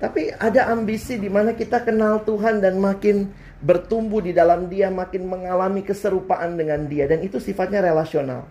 Tapi 0.01 0.33
ada 0.33 0.73
ambisi 0.73 1.21
di 1.21 1.29
mana 1.29 1.53
kita 1.53 1.85
kenal 1.85 2.25
Tuhan 2.25 2.65
dan 2.65 2.81
makin 2.81 3.29
bertumbuh 3.61 4.25
di 4.25 4.33
dalam 4.33 4.71
Dia, 4.71 4.89
makin 4.89 5.27
mengalami 5.29 5.85
keserupaan 5.85 6.57
dengan 6.57 6.87
Dia 6.89 7.11
dan 7.11 7.21
itu 7.21 7.37
sifatnya 7.37 7.85
relasional. 7.85 8.49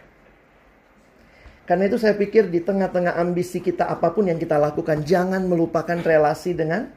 Karena 1.67 1.89
itu 1.89 1.99
saya 1.99 2.15
pikir 2.15 2.47
di 2.47 2.63
tengah-tengah 2.63 3.19
ambisi 3.19 3.59
kita 3.59 3.91
apa 3.91 4.13
pun 4.15 4.29
yang 4.29 4.39
kita 4.39 4.55
lakukan 4.55 5.03
jangan 5.03 5.43
melupakan 5.43 5.99
relasi 5.99 6.55
dengan 6.55 6.87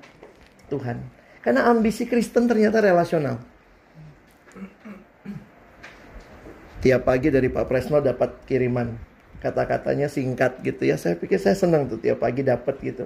Tuhan. 0.71 1.01
Karena 1.43 1.67
ambisi 1.67 2.07
Kristen 2.07 2.47
ternyata 2.47 2.79
relasional. 2.79 3.41
Tiap 6.81 7.05
pagi 7.05 7.29
dari 7.29 7.53
Pak 7.53 7.69
Presno 7.69 8.01
dapat 8.01 8.41
kiriman. 8.49 8.97
Kata-katanya 9.45 10.09
singkat 10.09 10.65
gitu 10.65 10.89
ya. 10.89 10.97
Saya 10.97 11.17
pikir 11.17 11.37
saya 11.37 11.53
senang 11.53 11.89
tuh 11.89 12.01
tiap 12.01 12.25
pagi 12.25 12.41
dapat 12.41 12.77
gitu. 12.81 13.05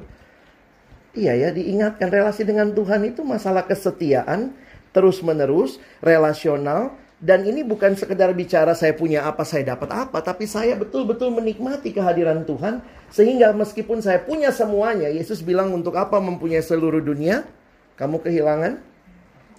Iya 1.15 1.35
ya, 1.39 1.49
diingatkan 1.55 2.11
relasi 2.11 2.43
dengan 2.43 2.75
Tuhan 2.75 3.07
itu 3.07 3.23
masalah 3.23 3.67
kesetiaan, 3.71 4.51
terus-menerus, 4.91 5.79
relasional, 6.03 6.91
dan 7.23 7.47
ini 7.47 7.63
bukan 7.63 7.95
sekedar 7.95 8.35
bicara 8.35 8.75
saya 8.75 8.99
punya 8.99 9.23
apa, 9.23 9.47
saya 9.47 9.79
dapat 9.79 9.95
apa, 9.95 10.19
tapi 10.19 10.51
saya 10.51 10.75
betul-betul 10.75 11.31
menikmati 11.31 11.95
kehadiran 11.95 12.43
Tuhan, 12.43 12.83
sehingga 13.15 13.55
meskipun 13.55 14.03
saya 14.03 14.27
punya 14.27 14.51
semuanya, 14.51 15.07
Yesus 15.07 15.39
bilang 15.47 15.71
untuk 15.71 15.95
apa 15.95 16.19
mempunyai 16.19 16.63
seluruh 16.67 16.99
dunia, 16.99 17.47
kamu 17.95 18.19
kehilangan 18.19 18.83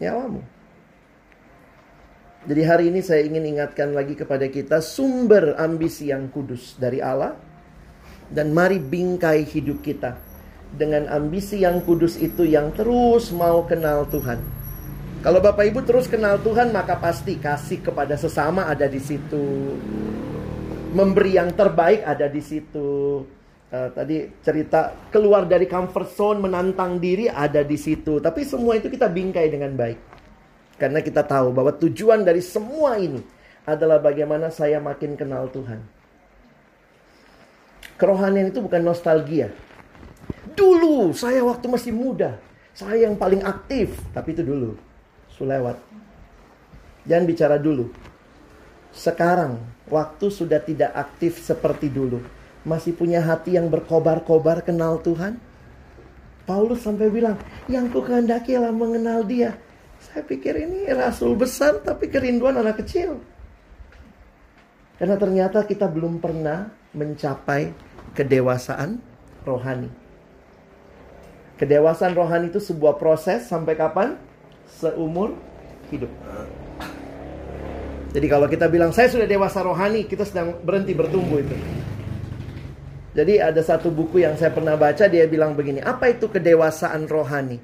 nyawamu. 0.03 0.54
Jadi 2.45 2.61
hari 2.61 2.93
ini 2.93 3.01
saya 3.01 3.25
ingin 3.25 3.57
ingatkan 3.57 3.89
lagi 3.97 4.13
kepada 4.13 4.45
kita 4.45 4.77
sumber 4.77 5.57
ambisi 5.57 6.13
yang 6.13 6.29
kudus 6.29 6.77
dari 6.77 7.01
Allah, 7.01 7.33
dan 8.29 8.53
mari 8.53 8.77
bingkai 8.77 9.41
hidup 9.49 9.81
kita 9.81 10.13
dengan 10.69 11.09
ambisi 11.09 11.65
yang 11.65 11.81
kudus 11.81 12.21
itu 12.21 12.45
yang 12.45 12.69
terus 12.77 13.33
mau 13.33 13.65
kenal 13.65 14.05
Tuhan. 14.13 14.37
Kalau 15.25 15.41
Bapak 15.41 15.73
Ibu 15.73 15.89
terus 15.89 16.05
kenal 16.05 16.37
Tuhan, 16.45 16.69
maka 16.69 17.01
pasti 17.01 17.41
kasih 17.41 17.81
kepada 17.81 18.13
sesama 18.13 18.69
ada 18.69 18.85
di 18.85 19.01
situ. 19.01 19.73
Memberi 20.93 21.41
yang 21.41 21.49
terbaik 21.49 22.05
ada 22.05 22.29
di 22.29 22.45
situ. 22.45 23.25
Uh, 23.73 23.89
tadi 23.89 24.29
cerita 24.45 24.93
keluar 25.09 25.49
dari 25.49 25.65
comfort 25.65 26.13
zone, 26.13 26.45
menantang 26.45 27.01
diri 27.01 27.25
ada 27.25 27.65
di 27.65 27.73
situ. 27.73 28.21
Tapi 28.21 28.45
semua 28.45 28.77
itu 28.77 28.85
kita 28.85 29.09
bingkai 29.09 29.49
dengan 29.49 29.73
baik. 29.73 30.14
Karena 30.75 30.99
kita 30.99 31.23
tahu 31.23 31.55
bahwa 31.55 31.71
tujuan 31.71 32.27
dari 32.27 32.43
semua 32.43 32.99
ini 32.99 33.23
adalah 33.63 33.97
bagaimana 33.97 34.51
saya 34.51 34.77
makin 34.83 35.15
kenal 35.15 35.47
Tuhan. 35.49 35.79
Kerohanian 37.95 38.51
itu 38.51 38.59
bukan 38.59 38.83
nostalgia. 38.83 39.49
Dulu 40.51 41.15
saya 41.15 41.39
waktu 41.47 41.65
masih 41.71 41.95
muda, 41.95 42.35
saya 42.75 43.07
yang 43.07 43.15
paling 43.15 43.39
aktif, 43.43 43.95
tapi 44.11 44.35
itu 44.35 44.43
dulu. 44.43 44.75
Sulewat. 45.31 45.79
Jangan 47.07 47.25
bicara 47.27 47.55
dulu. 47.55 47.87
Sekarang 48.91 49.59
waktu 49.87 50.27
sudah 50.27 50.59
tidak 50.59 50.91
aktif 50.91 51.39
seperti 51.39 51.87
dulu. 51.87 52.19
Masih 52.67 52.91
punya 52.97 53.21
hati 53.23 53.55
yang 53.55 53.71
berkobar-kobar 53.71 54.65
kenal 54.65 54.99
Tuhan? 54.99 55.37
Paulus 56.45 56.81
sampai 56.81 57.09
bilang, 57.09 57.37
yang 57.65 57.89
ku 57.89 58.01
kehendaki 58.01 58.57
adalah 58.57 58.73
mengenal 58.73 59.25
dia. 59.25 59.57
Saya 60.05 60.21
pikir 60.21 60.53
ini 60.53 60.85
rasul 60.93 61.33
besar 61.33 61.81
tapi 61.81 62.07
kerinduan 62.13 62.61
anak 62.61 62.85
kecil. 62.85 63.17
Karena 64.95 65.17
ternyata 65.17 65.65
kita 65.65 65.89
belum 65.89 66.21
pernah 66.23 66.71
mencapai 66.95 67.73
kedewasaan 68.15 69.01
rohani. 69.43 69.91
Kedewasaan 71.59 72.13
rohani 72.15 72.51
itu 72.53 72.61
sebuah 72.63 72.95
proses 72.95 73.47
sampai 73.49 73.75
kapan? 73.75 74.15
Seumur 74.69 75.35
hidup. 75.91 76.11
Jadi 78.15 78.27
kalau 78.31 78.47
kita 78.47 78.71
bilang 78.71 78.95
saya 78.95 79.11
sudah 79.11 79.27
dewasa 79.27 79.59
rohani, 79.59 80.07
kita 80.07 80.23
sedang 80.23 80.63
berhenti 80.63 80.95
bertumbuh 80.95 81.43
itu. 81.43 81.55
Jadi 83.15 83.39
ada 83.39 83.59
satu 83.59 83.91
buku 83.91 84.23
yang 84.23 84.39
saya 84.39 84.51
pernah 84.51 84.79
baca 84.79 85.07
dia 85.07 85.27
bilang 85.27 85.55
begini, 85.55 85.83
apa 85.83 86.11
itu 86.11 86.31
kedewasaan 86.31 87.07
rohani? 87.07 87.59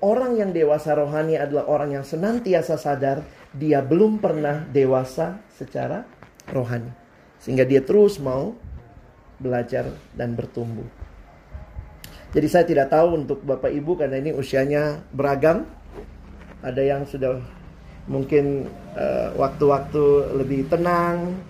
Orang 0.00 0.40
yang 0.40 0.56
dewasa 0.56 0.96
rohani 0.96 1.36
adalah 1.36 1.68
orang 1.68 2.00
yang 2.00 2.04
senantiasa 2.08 2.80
sadar 2.80 3.20
dia 3.52 3.84
belum 3.84 4.16
pernah 4.16 4.64
dewasa 4.64 5.44
secara 5.52 6.08
rohani. 6.48 6.88
Sehingga 7.36 7.68
dia 7.68 7.84
terus 7.84 8.16
mau 8.16 8.56
belajar 9.36 9.92
dan 10.16 10.32
bertumbuh. 10.32 10.88
Jadi 12.30 12.46
saya 12.48 12.64
tidak 12.64 12.88
tahu 12.94 13.24
untuk 13.24 13.44
Bapak 13.44 13.68
Ibu 13.68 14.00
karena 14.00 14.16
ini 14.22 14.32
usianya 14.32 15.04
beragam. 15.12 15.68
Ada 16.64 16.80
yang 16.80 17.02
sudah 17.04 17.40
mungkin 18.08 18.68
eh, 18.96 19.28
waktu-waktu 19.36 20.04
uh, 20.04 20.36
lebih 20.36 20.68
tenang, 20.68 21.40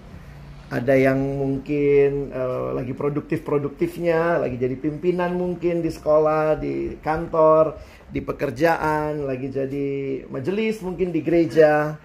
ada 0.71 0.95
yang 0.95 1.19
mungkin 1.19 2.31
uh, 2.31 2.71
lagi 2.79 2.95
produktif-produktifnya, 2.95 4.39
lagi 4.39 4.55
jadi 4.55 4.79
pimpinan 4.79 5.35
mungkin 5.35 5.83
di 5.83 5.91
sekolah, 5.91 6.63
di 6.63 6.95
kantor, 7.03 7.75
di 8.11 8.21
pekerjaan, 8.21 9.27
lagi 9.27 9.49
jadi 9.51 9.89
majelis 10.27 10.83
mungkin 10.83 11.15
di 11.15 11.23
gereja. 11.23 11.97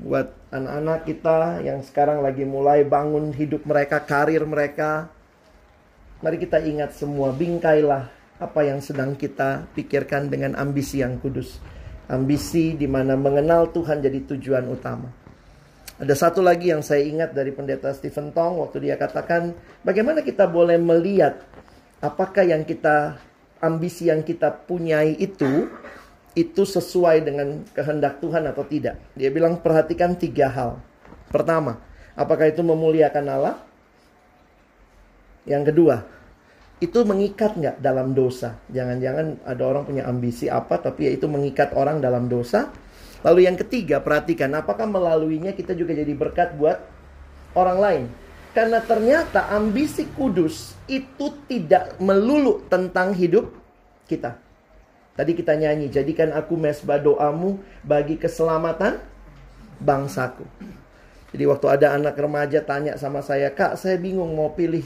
Buat 0.00 0.54
anak-anak 0.54 1.00
kita 1.08 1.36
yang 1.66 1.82
sekarang 1.82 2.22
lagi 2.22 2.46
mulai 2.46 2.86
bangun 2.86 3.34
hidup 3.34 3.66
mereka, 3.66 4.00
karir 4.06 4.46
mereka, 4.46 5.10
Mari 6.20 6.36
kita 6.36 6.60
ingat 6.60 7.00
semua, 7.00 7.32
bingkailah 7.32 8.12
apa 8.36 8.60
yang 8.60 8.84
sedang 8.84 9.16
kita 9.16 9.64
pikirkan 9.72 10.28
dengan 10.28 10.52
ambisi 10.52 11.00
yang 11.00 11.16
kudus. 11.16 11.56
Ambisi 12.12 12.76
di 12.76 12.84
mana 12.84 13.16
mengenal 13.16 13.72
Tuhan 13.72 14.04
jadi 14.04 14.28
tujuan 14.28 14.68
utama. 14.68 15.08
Ada 15.96 16.12
satu 16.12 16.44
lagi 16.44 16.76
yang 16.76 16.84
saya 16.84 17.08
ingat 17.08 17.32
dari 17.32 17.56
pendeta 17.56 17.88
Stephen 17.96 18.36
Tong 18.36 18.60
waktu 18.60 18.84
dia 18.84 19.00
katakan, 19.00 19.56
bagaimana 19.80 20.20
kita 20.20 20.44
boleh 20.44 20.76
melihat 20.76 21.40
apakah 22.04 22.44
yang 22.44 22.68
kita 22.68 23.16
ambisi 23.60 24.08
yang 24.08 24.24
kita 24.24 24.64
punyai 24.66 25.16
itu 25.20 25.68
itu 26.32 26.62
sesuai 26.62 27.26
dengan 27.26 27.62
kehendak 27.74 28.22
Tuhan 28.22 28.46
atau 28.48 28.64
tidak. 28.64 28.98
Dia 29.18 29.28
bilang 29.28 29.60
perhatikan 29.60 30.14
tiga 30.16 30.48
hal. 30.48 30.80
Pertama, 31.30 31.78
apakah 32.14 32.50
itu 32.50 32.62
memuliakan 32.62 33.26
Allah? 33.28 33.56
Yang 35.44 35.74
kedua, 35.74 35.96
itu 36.78 36.98
mengikat 37.02 37.58
nggak 37.58 37.76
dalam 37.82 38.14
dosa? 38.14 38.56
Jangan-jangan 38.70 39.42
ada 39.42 39.62
orang 39.66 39.82
punya 39.84 40.06
ambisi 40.06 40.46
apa, 40.46 40.78
tapi 40.78 41.10
ya 41.10 41.12
itu 41.12 41.26
mengikat 41.26 41.74
orang 41.74 41.98
dalam 41.98 42.30
dosa. 42.30 42.70
Lalu 43.20 43.50
yang 43.50 43.58
ketiga, 43.58 44.00
perhatikan 44.00 44.54
apakah 44.56 44.88
melaluinya 44.88 45.52
kita 45.52 45.76
juga 45.76 45.92
jadi 45.92 46.14
berkat 46.16 46.56
buat 46.56 46.80
orang 47.52 47.78
lain. 47.78 48.04
Karena 48.50 48.82
ternyata 48.82 49.46
ambisi 49.46 50.10
kudus 50.10 50.74
itu 50.90 51.30
tidak 51.46 51.94
melulu 52.02 52.66
tentang 52.66 53.14
hidup 53.14 53.54
kita. 54.10 54.34
Tadi 55.14 55.36
kita 55.38 55.54
nyanyi, 55.54 55.86
jadikan 55.86 56.34
aku 56.34 56.58
mesbah 56.58 56.98
doamu 56.98 57.62
bagi 57.86 58.18
keselamatan 58.18 58.98
bangsaku. 59.78 60.42
Jadi 61.30 61.44
waktu 61.46 61.66
ada 61.70 61.94
anak 61.94 62.18
remaja 62.18 62.58
tanya 62.66 62.98
sama 62.98 63.22
saya, 63.22 63.54
Kak 63.54 63.78
saya 63.78 63.94
bingung 63.94 64.34
mau 64.34 64.50
pilih 64.50 64.82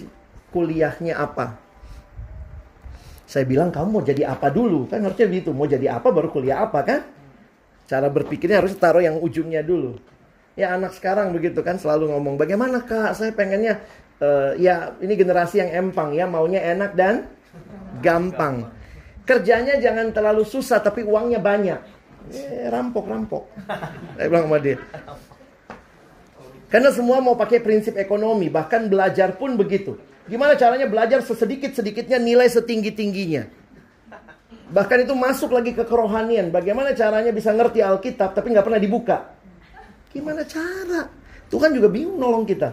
kuliahnya 0.52 1.16
apa. 1.16 1.56
Saya 3.24 3.48
bilang 3.48 3.72
kamu 3.72 3.88
mau 3.88 4.04
jadi 4.04 4.28
apa 4.28 4.52
dulu? 4.52 4.84
Kan 4.92 5.08
harusnya 5.08 5.24
begitu, 5.24 5.56
mau 5.56 5.64
jadi 5.64 5.96
apa 5.96 6.12
baru 6.12 6.28
kuliah 6.28 6.60
apa 6.68 6.84
kan? 6.84 7.00
Cara 7.88 8.12
berpikirnya 8.12 8.60
harus 8.60 8.76
taruh 8.76 9.00
yang 9.00 9.16
ujungnya 9.16 9.64
dulu. 9.64 9.96
Ya 10.54 10.70
anak 10.70 10.94
sekarang 10.94 11.34
begitu 11.34 11.66
kan 11.66 11.82
selalu 11.82 12.14
ngomong 12.14 12.38
bagaimana 12.38 12.78
kak 12.86 13.18
saya 13.18 13.34
pengennya 13.34 13.82
uh, 14.22 14.54
ya 14.54 14.94
ini 15.02 15.18
generasi 15.18 15.58
yang 15.58 15.90
empang 15.90 16.14
ya 16.14 16.30
maunya 16.30 16.62
enak 16.62 16.94
dan 16.94 17.26
gampang. 17.98 18.70
Kerjanya 19.26 19.80
jangan 19.82 20.14
terlalu 20.14 20.46
susah 20.46 20.78
tapi 20.78 21.02
uangnya 21.02 21.42
banyak. 21.42 21.80
Eh, 22.32 22.68
rampok 22.70 23.04
rampok. 23.08 23.44
Saya 24.16 24.26
bilang 24.30 24.46
sama 24.46 24.58
dia. 24.62 24.78
Karena 26.70 26.90
semua 26.90 27.18
mau 27.20 27.36
pakai 27.38 27.62
prinsip 27.62 27.94
ekonomi, 27.94 28.50
bahkan 28.50 28.88
belajar 28.88 29.36
pun 29.36 29.54
begitu. 29.54 29.98
Gimana 30.24 30.56
caranya 30.56 30.88
belajar 30.88 31.20
sesedikit-sedikitnya 31.20 32.16
nilai 32.16 32.48
setinggi-tingginya? 32.48 33.46
Bahkan 34.72 35.04
itu 35.04 35.14
masuk 35.14 35.52
lagi 35.52 35.76
ke 35.76 35.84
kerohanian. 35.84 36.48
Bagaimana 36.48 36.96
caranya 36.96 37.30
bisa 37.30 37.52
ngerti 37.52 37.84
Alkitab 37.84 38.32
tapi 38.32 38.50
nggak 38.56 38.64
pernah 38.64 38.80
dibuka? 38.80 39.33
Gimana 40.14 40.46
cara? 40.46 41.10
Tuhan 41.50 41.74
juga 41.74 41.90
bingung 41.90 42.16
nolong 42.16 42.46
kita. 42.46 42.70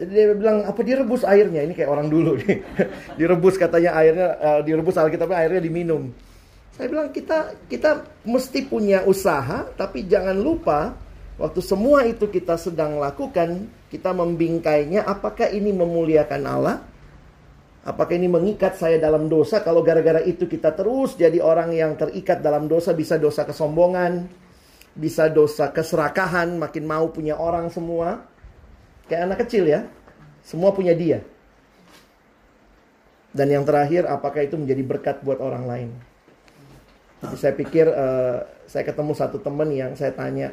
Jadi 0.00 0.10
dia 0.10 0.34
bilang 0.34 0.64
apa 0.64 0.80
direbus 0.80 1.22
airnya? 1.22 1.62
Ini 1.62 1.76
kayak 1.76 1.90
orang 1.92 2.08
dulu 2.08 2.40
nih. 2.40 2.58
direbus 3.20 3.60
katanya 3.60 3.92
airnya 3.94 4.28
uh, 4.40 4.60
direbus 4.64 4.96
Alkitabnya 4.96 5.38
airnya 5.38 5.60
diminum. 5.62 6.10
Saya 6.72 6.88
bilang 6.88 7.12
kita 7.12 7.52
kita 7.68 8.02
mesti 8.24 8.64
punya 8.64 9.04
usaha 9.04 9.68
tapi 9.76 10.08
jangan 10.08 10.34
lupa 10.40 10.96
waktu 11.36 11.60
semua 11.60 12.08
itu 12.08 12.32
kita 12.32 12.56
sedang 12.56 12.96
lakukan 12.96 13.68
kita 13.92 14.16
membingkainya 14.16 15.04
apakah 15.04 15.52
ini 15.52 15.68
memuliakan 15.76 16.42
Allah 16.48 16.80
Apakah 17.82 18.14
ini 18.14 18.30
mengikat 18.30 18.78
saya 18.78 18.94
dalam 18.94 19.26
dosa? 19.26 19.58
Kalau 19.58 19.82
gara-gara 19.82 20.22
itu 20.22 20.46
kita 20.46 20.70
terus 20.70 21.18
jadi 21.18 21.42
orang 21.42 21.74
yang 21.74 21.98
terikat 21.98 22.38
dalam 22.38 22.70
dosa, 22.70 22.94
bisa 22.94 23.18
dosa 23.18 23.42
kesombongan, 23.42 24.30
bisa 24.92 25.28
dosa 25.32 25.72
keserakahan, 25.72 26.56
makin 26.60 26.84
mau 26.84 27.08
punya 27.08 27.36
orang 27.36 27.72
semua. 27.72 28.24
Kayak 29.08 29.22
anak 29.28 29.38
kecil 29.46 29.64
ya, 29.68 29.88
semua 30.44 30.72
punya 30.72 30.92
dia. 30.92 31.24
Dan 33.32 33.48
yang 33.48 33.64
terakhir, 33.64 34.04
apakah 34.04 34.44
itu 34.44 34.60
menjadi 34.60 34.82
berkat 34.84 35.16
buat 35.24 35.40
orang 35.40 35.64
lain? 35.64 35.90
Jadi 37.24 37.36
saya 37.40 37.54
pikir, 37.56 37.88
uh, 37.88 38.44
saya 38.68 38.84
ketemu 38.84 39.12
satu 39.16 39.40
teman 39.40 39.72
yang 39.72 39.96
saya 39.96 40.12
tanya, 40.12 40.52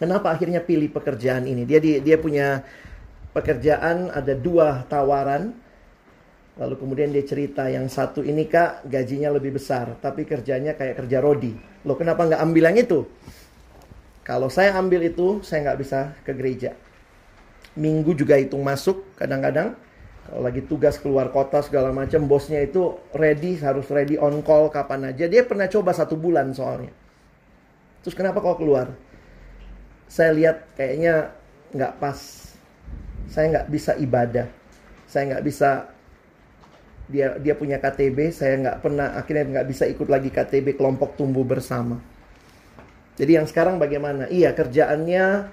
kenapa 0.00 0.32
akhirnya 0.32 0.64
pilih 0.64 0.88
pekerjaan 0.88 1.44
ini? 1.44 1.68
Dia 1.68 1.80
dia 1.80 2.16
punya 2.16 2.64
pekerjaan, 3.36 4.08
ada 4.08 4.32
dua 4.32 4.88
tawaran, 4.88 5.52
Lalu 6.58 6.74
kemudian 6.74 7.14
dia 7.14 7.22
cerita 7.22 7.70
yang 7.70 7.86
satu 7.86 8.26
ini 8.26 8.50
kak 8.50 8.82
gajinya 8.90 9.30
lebih 9.30 9.54
besar 9.54 9.94
tapi 10.02 10.26
kerjanya 10.26 10.74
kayak 10.74 10.98
kerja 10.98 11.22
rodi. 11.22 11.54
Lo 11.88 11.96
kenapa 11.96 12.28
nggak 12.28 12.44
ambil 12.44 12.68
yang 12.68 12.76
itu? 12.84 13.08
Kalau 14.28 14.52
saya 14.52 14.76
ambil 14.76 15.08
itu 15.08 15.40
saya 15.40 15.64
nggak 15.64 15.78
bisa 15.80 16.12
ke 16.20 16.36
gereja. 16.36 16.76
Minggu 17.72 18.12
juga 18.12 18.36
hitung 18.36 18.60
masuk 18.60 19.16
kadang-kadang. 19.16 19.72
Kalau 20.28 20.44
lagi 20.44 20.60
tugas 20.60 21.00
keluar 21.00 21.32
kota 21.32 21.64
segala 21.64 21.88
macam 21.88 22.28
bosnya 22.28 22.60
itu 22.60 23.00
ready 23.16 23.56
harus 23.56 23.88
ready 23.88 24.20
on 24.20 24.44
call 24.44 24.68
kapan 24.68 25.08
aja. 25.08 25.24
Dia 25.24 25.48
pernah 25.48 25.64
coba 25.64 25.96
satu 25.96 26.20
bulan 26.20 26.52
soalnya. 26.52 26.92
Terus 28.04 28.12
kenapa 28.12 28.44
kau 28.44 28.60
keluar? 28.60 28.92
Saya 30.12 30.36
lihat 30.36 30.68
kayaknya 30.76 31.32
nggak 31.72 31.96
pas. 31.96 32.20
Saya 33.32 33.48
nggak 33.48 33.68
bisa 33.72 33.96
ibadah. 33.96 34.44
Saya 35.08 35.32
nggak 35.32 35.44
bisa 35.48 35.88
dia 37.08 37.40
dia 37.40 37.56
punya 37.56 37.80
KTB 37.80 38.30
saya 38.36 38.54
nggak 38.60 38.78
pernah 38.84 39.16
akhirnya 39.16 39.44
nggak 39.58 39.66
bisa 39.68 39.84
ikut 39.88 40.08
lagi 40.12 40.28
KTB 40.28 40.76
kelompok 40.76 41.16
tumbuh 41.16 41.42
bersama. 41.42 41.98
Jadi 43.18 43.34
yang 43.34 43.48
sekarang 43.48 43.80
bagaimana? 43.82 44.30
Iya 44.30 44.54
kerjaannya 44.54 45.50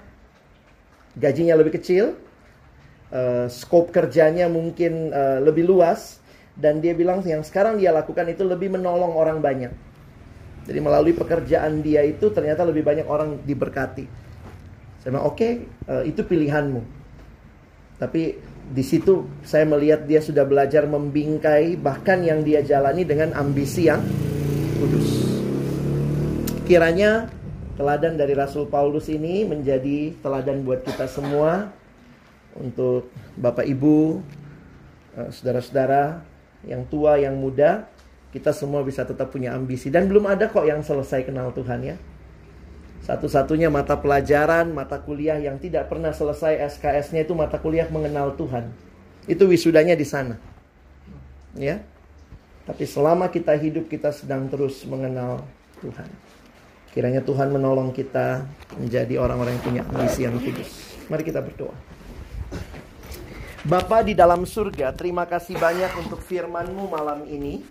gajinya 1.16 1.54
lebih 1.56 1.80
kecil 1.80 2.14
uh, 3.10 3.46
scope 3.48 3.90
kerjanya 3.90 4.46
mungkin 4.46 5.10
uh, 5.10 5.40
lebih 5.42 5.66
luas 5.66 6.20
dan 6.56 6.80
dia 6.80 6.96
bilang 6.96 7.20
yang 7.24 7.44
sekarang 7.44 7.76
dia 7.80 7.92
lakukan 7.92 8.28
itu 8.28 8.44
lebih 8.44 8.72
menolong 8.72 9.12
orang 9.16 9.40
banyak. 9.40 9.72
Jadi 10.66 10.78
melalui 10.82 11.14
pekerjaan 11.14 11.78
dia 11.80 12.02
itu 12.02 12.32
ternyata 12.32 12.66
lebih 12.66 12.82
banyak 12.82 13.06
orang 13.06 13.38
diberkati. 13.46 14.06
Saya 15.02 15.14
bilang 15.14 15.26
oke 15.30 15.36
okay, 15.38 15.52
uh, 15.86 16.02
itu 16.02 16.20
pilihanmu. 16.26 16.82
Tapi 17.96 18.36
di 18.66 18.82
situ 18.82 19.30
saya 19.46 19.62
melihat 19.62 20.04
dia 20.10 20.18
sudah 20.18 20.42
belajar 20.42 20.90
membingkai 20.90 21.78
bahkan 21.78 22.18
yang 22.26 22.42
dia 22.42 22.66
jalani 22.66 23.06
dengan 23.06 23.30
ambisi 23.38 23.86
yang 23.86 24.02
kudus. 24.82 25.08
Kiranya 26.66 27.30
teladan 27.78 28.18
dari 28.18 28.34
Rasul 28.34 28.66
Paulus 28.66 29.06
ini 29.06 29.46
menjadi 29.46 30.18
teladan 30.18 30.66
buat 30.66 30.82
kita 30.82 31.06
semua 31.06 31.70
untuk 32.58 33.12
Bapak 33.38 33.68
Ibu, 33.68 34.18
eh, 35.14 35.28
saudara-saudara 35.30 36.24
yang 36.66 36.82
tua, 36.88 37.20
yang 37.20 37.36
muda, 37.38 37.86
kita 38.34 38.50
semua 38.50 38.82
bisa 38.82 39.06
tetap 39.06 39.30
punya 39.30 39.54
ambisi 39.54 39.92
dan 39.92 40.10
belum 40.10 40.26
ada 40.26 40.50
kok 40.50 40.66
yang 40.66 40.82
selesai 40.82 41.22
kenal 41.28 41.54
Tuhan 41.54 41.80
ya. 41.86 41.96
Satu-satunya 43.06 43.70
mata 43.70 43.94
pelajaran, 43.94 44.74
mata 44.74 44.98
kuliah 44.98 45.38
yang 45.38 45.62
tidak 45.62 45.86
pernah 45.86 46.10
selesai 46.10 46.58
SKS-nya 46.74 47.22
itu 47.22 47.38
mata 47.38 47.54
kuliah 47.62 47.86
mengenal 47.86 48.34
Tuhan. 48.34 48.66
Itu 49.30 49.46
wisudanya 49.46 49.94
di 49.94 50.02
sana. 50.02 50.34
Ya. 51.54 51.86
Tapi 52.66 52.82
selama 52.82 53.30
kita 53.30 53.54
hidup 53.54 53.86
kita 53.86 54.10
sedang 54.10 54.50
terus 54.50 54.82
mengenal 54.90 55.46
Tuhan. 55.78 56.10
Kiranya 56.90 57.22
Tuhan 57.22 57.54
menolong 57.54 57.94
kita 57.94 58.42
menjadi 58.74 59.22
orang-orang 59.22 59.54
yang 59.54 59.64
punya 59.64 59.82
misi 60.02 60.26
yang 60.26 60.34
kudus. 60.42 60.98
Mari 61.06 61.22
kita 61.22 61.38
berdoa. 61.38 61.78
Bapa 63.62 64.02
di 64.02 64.18
dalam 64.18 64.42
surga, 64.42 64.90
terima 64.94 65.30
kasih 65.30 65.54
banyak 65.58 65.94
untuk 65.94 66.18
firman-Mu 66.22 66.90
malam 66.90 67.22
ini. 67.30 67.62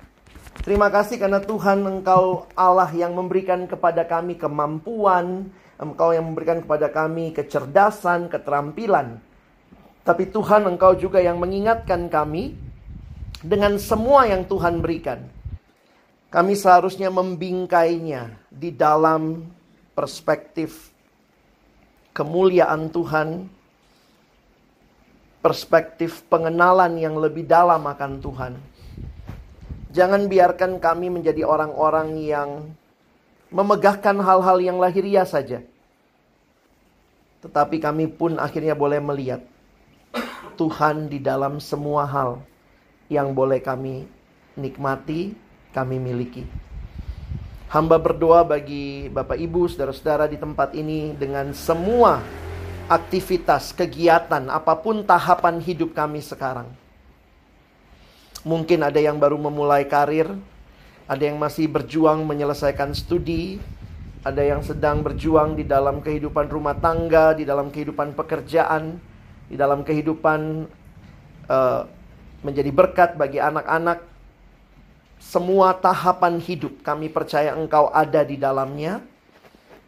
Terima 0.64 0.88
kasih 0.88 1.20
karena 1.20 1.44
Tuhan 1.44 1.84
Engkau 1.84 2.48
Allah 2.56 2.88
yang 2.96 3.12
memberikan 3.12 3.68
kepada 3.68 4.08
kami 4.08 4.40
kemampuan, 4.40 5.52
Engkau 5.76 6.16
yang 6.16 6.32
memberikan 6.32 6.64
kepada 6.64 6.88
kami 6.88 7.36
kecerdasan, 7.36 8.32
keterampilan. 8.32 9.20
Tapi 10.08 10.32
Tuhan 10.32 10.64
Engkau 10.64 10.96
juga 10.96 11.20
yang 11.20 11.44
mengingatkan 11.44 12.08
kami 12.08 12.56
dengan 13.44 13.76
semua 13.76 14.32
yang 14.32 14.48
Tuhan 14.48 14.80
berikan. 14.80 15.28
Kami 16.32 16.56
seharusnya 16.56 17.12
membingkainya 17.12 18.32
di 18.48 18.72
dalam 18.72 19.44
perspektif 19.92 20.92
kemuliaan 22.16 22.88
Tuhan, 22.96 23.52
perspektif 25.44 26.24
pengenalan 26.32 26.96
yang 26.96 27.20
lebih 27.20 27.44
dalam 27.44 27.84
akan 27.84 28.14
Tuhan 28.24 28.75
Jangan 29.96 30.28
biarkan 30.28 30.84
kami 30.84 31.08
menjadi 31.08 31.48
orang-orang 31.48 32.20
yang 32.20 32.68
memegahkan 33.48 34.20
hal-hal 34.20 34.60
yang 34.60 34.76
lahiriah 34.76 35.24
saja. 35.24 35.64
Tetapi 37.40 37.80
kami 37.80 38.12
pun 38.12 38.36
akhirnya 38.36 38.76
boleh 38.76 39.00
melihat 39.00 39.40
Tuhan 40.60 41.08
di 41.08 41.24
dalam 41.24 41.64
semua 41.64 42.04
hal 42.04 42.44
yang 43.08 43.32
boleh 43.32 43.64
kami 43.64 44.04
nikmati, 44.60 45.32
kami 45.72 45.96
miliki. 45.96 46.44
Hamba 47.72 47.96
berdoa 47.96 48.44
bagi 48.44 49.08
Bapak 49.08 49.40
Ibu, 49.40 49.72
saudara-saudara 49.72 50.28
di 50.28 50.36
tempat 50.36 50.76
ini 50.76 51.16
dengan 51.16 51.56
semua 51.56 52.20
aktivitas, 52.92 53.72
kegiatan, 53.72 54.48
apa 54.52 54.76
pun 54.76 55.08
tahapan 55.08 55.64
hidup 55.64 55.96
kami 55.96 56.20
sekarang. 56.20 56.85
Mungkin 58.46 58.86
ada 58.86 59.02
yang 59.02 59.18
baru 59.18 59.42
memulai 59.42 59.90
karir, 59.90 60.30
ada 61.10 61.24
yang 61.26 61.42
masih 61.42 61.66
berjuang 61.66 62.22
menyelesaikan 62.30 62.94
studi, 62.94 63.58
ada 64.22 64.42
yang 64.46 64.62
sedang 64.62 65.02
berjuang 65.02 65.58
di 65.58 65.66
dalam 65.66 65.98
kehidupan 65.98 66.54
rumah 66.54 66.78
tangga, 66.78 67.34
di 67.34 67.42
dalam 67.42 67.74
kehidupan 67.74 68.14
pekerjaan, 68.14 69.02
di 69.50 69.58
dalam 69.58 69.82
kehidupan 69.82 70.70
uh, 71.50 71.82
menjadi 72.46 72.70
berkat 72.70 73.18
bagi 73.18 73.42
anak-anak 73.42 74.06
semua 75.18 75.74
tahapan 75.74 76.38
hidup 76.38 76.86
kami 76.86 77.10
percaya 77.10 77.58
Engkau 77.58 77.90
ada 77.90 78.22
di 78.22 78.38
dalamnya 78.38 79.02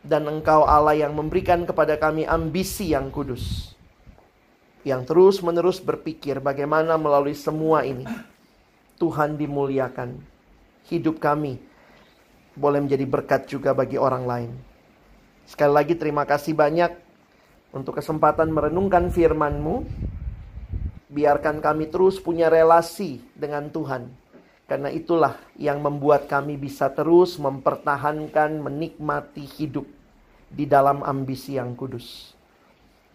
dan 0.02 0.26
Engkau 0.26 0.66
Allah 0.66 0.98
yang 0.98 1.14
memberikan 1.14 1.62
kepada 1.62 1.94
kami 1.94 2.26
ambisi 2.26 2.90
yang 2.98 3.14
kudus. 3.14 3.78
Yang 4.82 5.14
terus-menerus 5.14 5.78
berpikir 5.78 6.42
bagaimana 6.42 6.98
melalui 6.98 7.38
semua 7.38 7.86
ini 7.86 8.08
Tuhan 8.98 9.38
dimuliakan. 9.38 10.20
Hidup 10.90 11.22
kami 11.22 11.62
boleh 12.58 12.82
menjadi 12.82 13.06
berkat 13.06 13.46
juga 13.46 13.72
bagi 13.78 14.02
orang 14.02 14.26
lain. 14.26 14.52
Sekali 15.48 15.74
lagi 15.74 15.94
terima 15.96 16.26
kasih 16.26 16.58
banyak 16.58 16.92
untuk 17.72 18.02
kesempatan 18.02 18.50
merenungkan 18.52 19.14
firman-Mu. 19.14 19.86
Biarkan 21.08 21.64
kami 21.64 21.88
terus 21.88 22.20
punya 22.20 22.52
relasi 22.52 23.24
dengan 23.38 23.72
Tuhan 23.72 24.28
karena 24.68 24.92
itulah 24.92 25.40
yang 25.56 25.80
membuat 25.80 26.28
kami 26.28 26.60
bisa 26.60 26.92
terus 26.92 27.40
mempertahankan, 27.40 28.60
menikmati 28.60 29.48
hidup 29.48 29.88
di 30.52 30.68
dalam 30.68 31.08
ambisi 31.08 31.56
yang 31.56 31.72
kudus. 31.72 32.36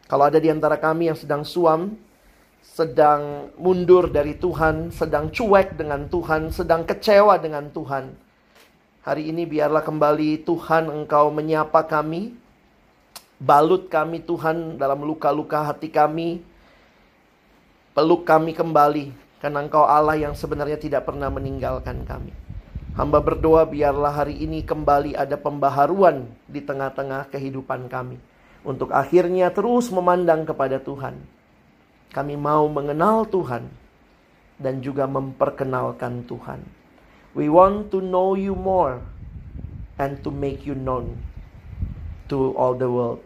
Kalau 0.08 0.32
ada 0.32 0.40
di 0.40 0.48
antara 0.48 0.80
kami 0.80 1.12
yang 1.12 1.18
sedang 1.20 1.44
suam, 1.44 1.92
sedang 2.62 3.50
mundur 3.58 4.06
dari 4.08 4.38
Tuhan, 4.38 4.94
sedang 4.94 5.34
cuek 5.34 5.74
dengan 5.74 6.06
Tuhan, 6.06 6.54
sedang 6.54 6.86
kecewa 6.86 7.36
dengan 7.42 7.68
Tuhan. 7.74 8.14
Hari 9.02 9.34
ini 9.34 9.42
biarlah 9.50 9.82
kembali 9.82 10.46
Tuhan 10.46 10.86
engkau 10.86 11.34
menyapa 11.34 11.82
kami, 11.90 12.38
balut 13.42 13.90
kami 13.90 14.22
Tuhan 14.22 14.78
dalam 14.78 15.02
luka-luka 15.02 15.74
hati 15.74 15.90
kami, 15.90 16.38
peluk 17.98 18.22
kami 18.22 18.54
kembali 18.54 19.10
karena 19.42 19.58
engkau 19.66 19.82
Allah 19.82 20.14
yang 20.14 20.38
sebenarnya 20.38 20.78
tidak 20.78 21.02
pernah 21.02 21.26
meninggalkan 21.34 22.06
kami. 22.06 22.30
Hamba 22.94 23.18
berdoa 23.18 23.66
biarlah 23.66 24.22
hari 24.22 24.38
ini 24.38 24.62
kembali 24.62 25.18
ada 25.18 25.34
pembaharuan 25.34 26.30
di 26.46 26.62
tengah-tengah 26.62 27.32
kehidupan 27.32 27.90
kami. 27.90 28.20
Untuk 28.62 28.94
akhirnya 28.94 29.50
terus 29.50 29.90
memandang 29.90 30.46
kepada 30.46 30.78
Tuhan. 30.78 31.41
Kami 32.12 32.36
mau 32.36 32.68
mengenal 32.68 33.24
Tuhan 33.24 33.72
dan 34.60 34.84
juga 34.84 35.08
memperkenalkan 35.08 36.28
Tuhan. 36.28 36.60
We 37.32 37.48
want 37.48 37.88
to 37.96 38.04
know 38.04 38.36
you 38.36 38.52
more 38.52 39.00
and 39.96 40.20
to 40.20 40.28
make 40.28 40.68
you 40.68 40.76
known 40.76 41.16
to 42.28 42.52
all 42.52 42.76
the 42.76 42.84
world. 42.84 43.24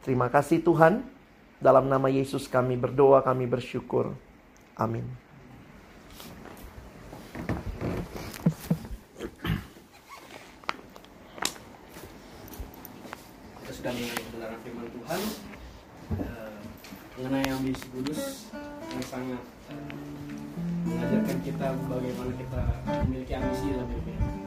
Terima 0.00 0.32
kasih 0.32 0.64
Tuhan. 0.64 1.04
Dalam 1.60 1.92
nama 1.92 2.08
Yesus 2.08 2.48
kami 2.48 2.80
berdoa, 2.80 3.20
kami 3.20 3.44
bersyukur. 3.44 4.16
Amin. 4.80 5.04
Kita 13.60 13.72
sudah 13.76 13.92
mendengar 13.92 14.56
firman 14.64 14.88
Tuhan 14.88 15.20
uh, 15.20 15.49
mengenai 17.20 17.52
ambisi 17.52 17.84
kudus 17.92 18.48
yang 18.96 19.04
sangat 19.04 19.42
mengajarkan 20.88 21.38
kita 21.44 21.68
bagaimana 21.84 22.32
kita 22.32 22.62
memiliki 23.04 23.32
ambisi 23.36 23.76
lebih 23.76 24.39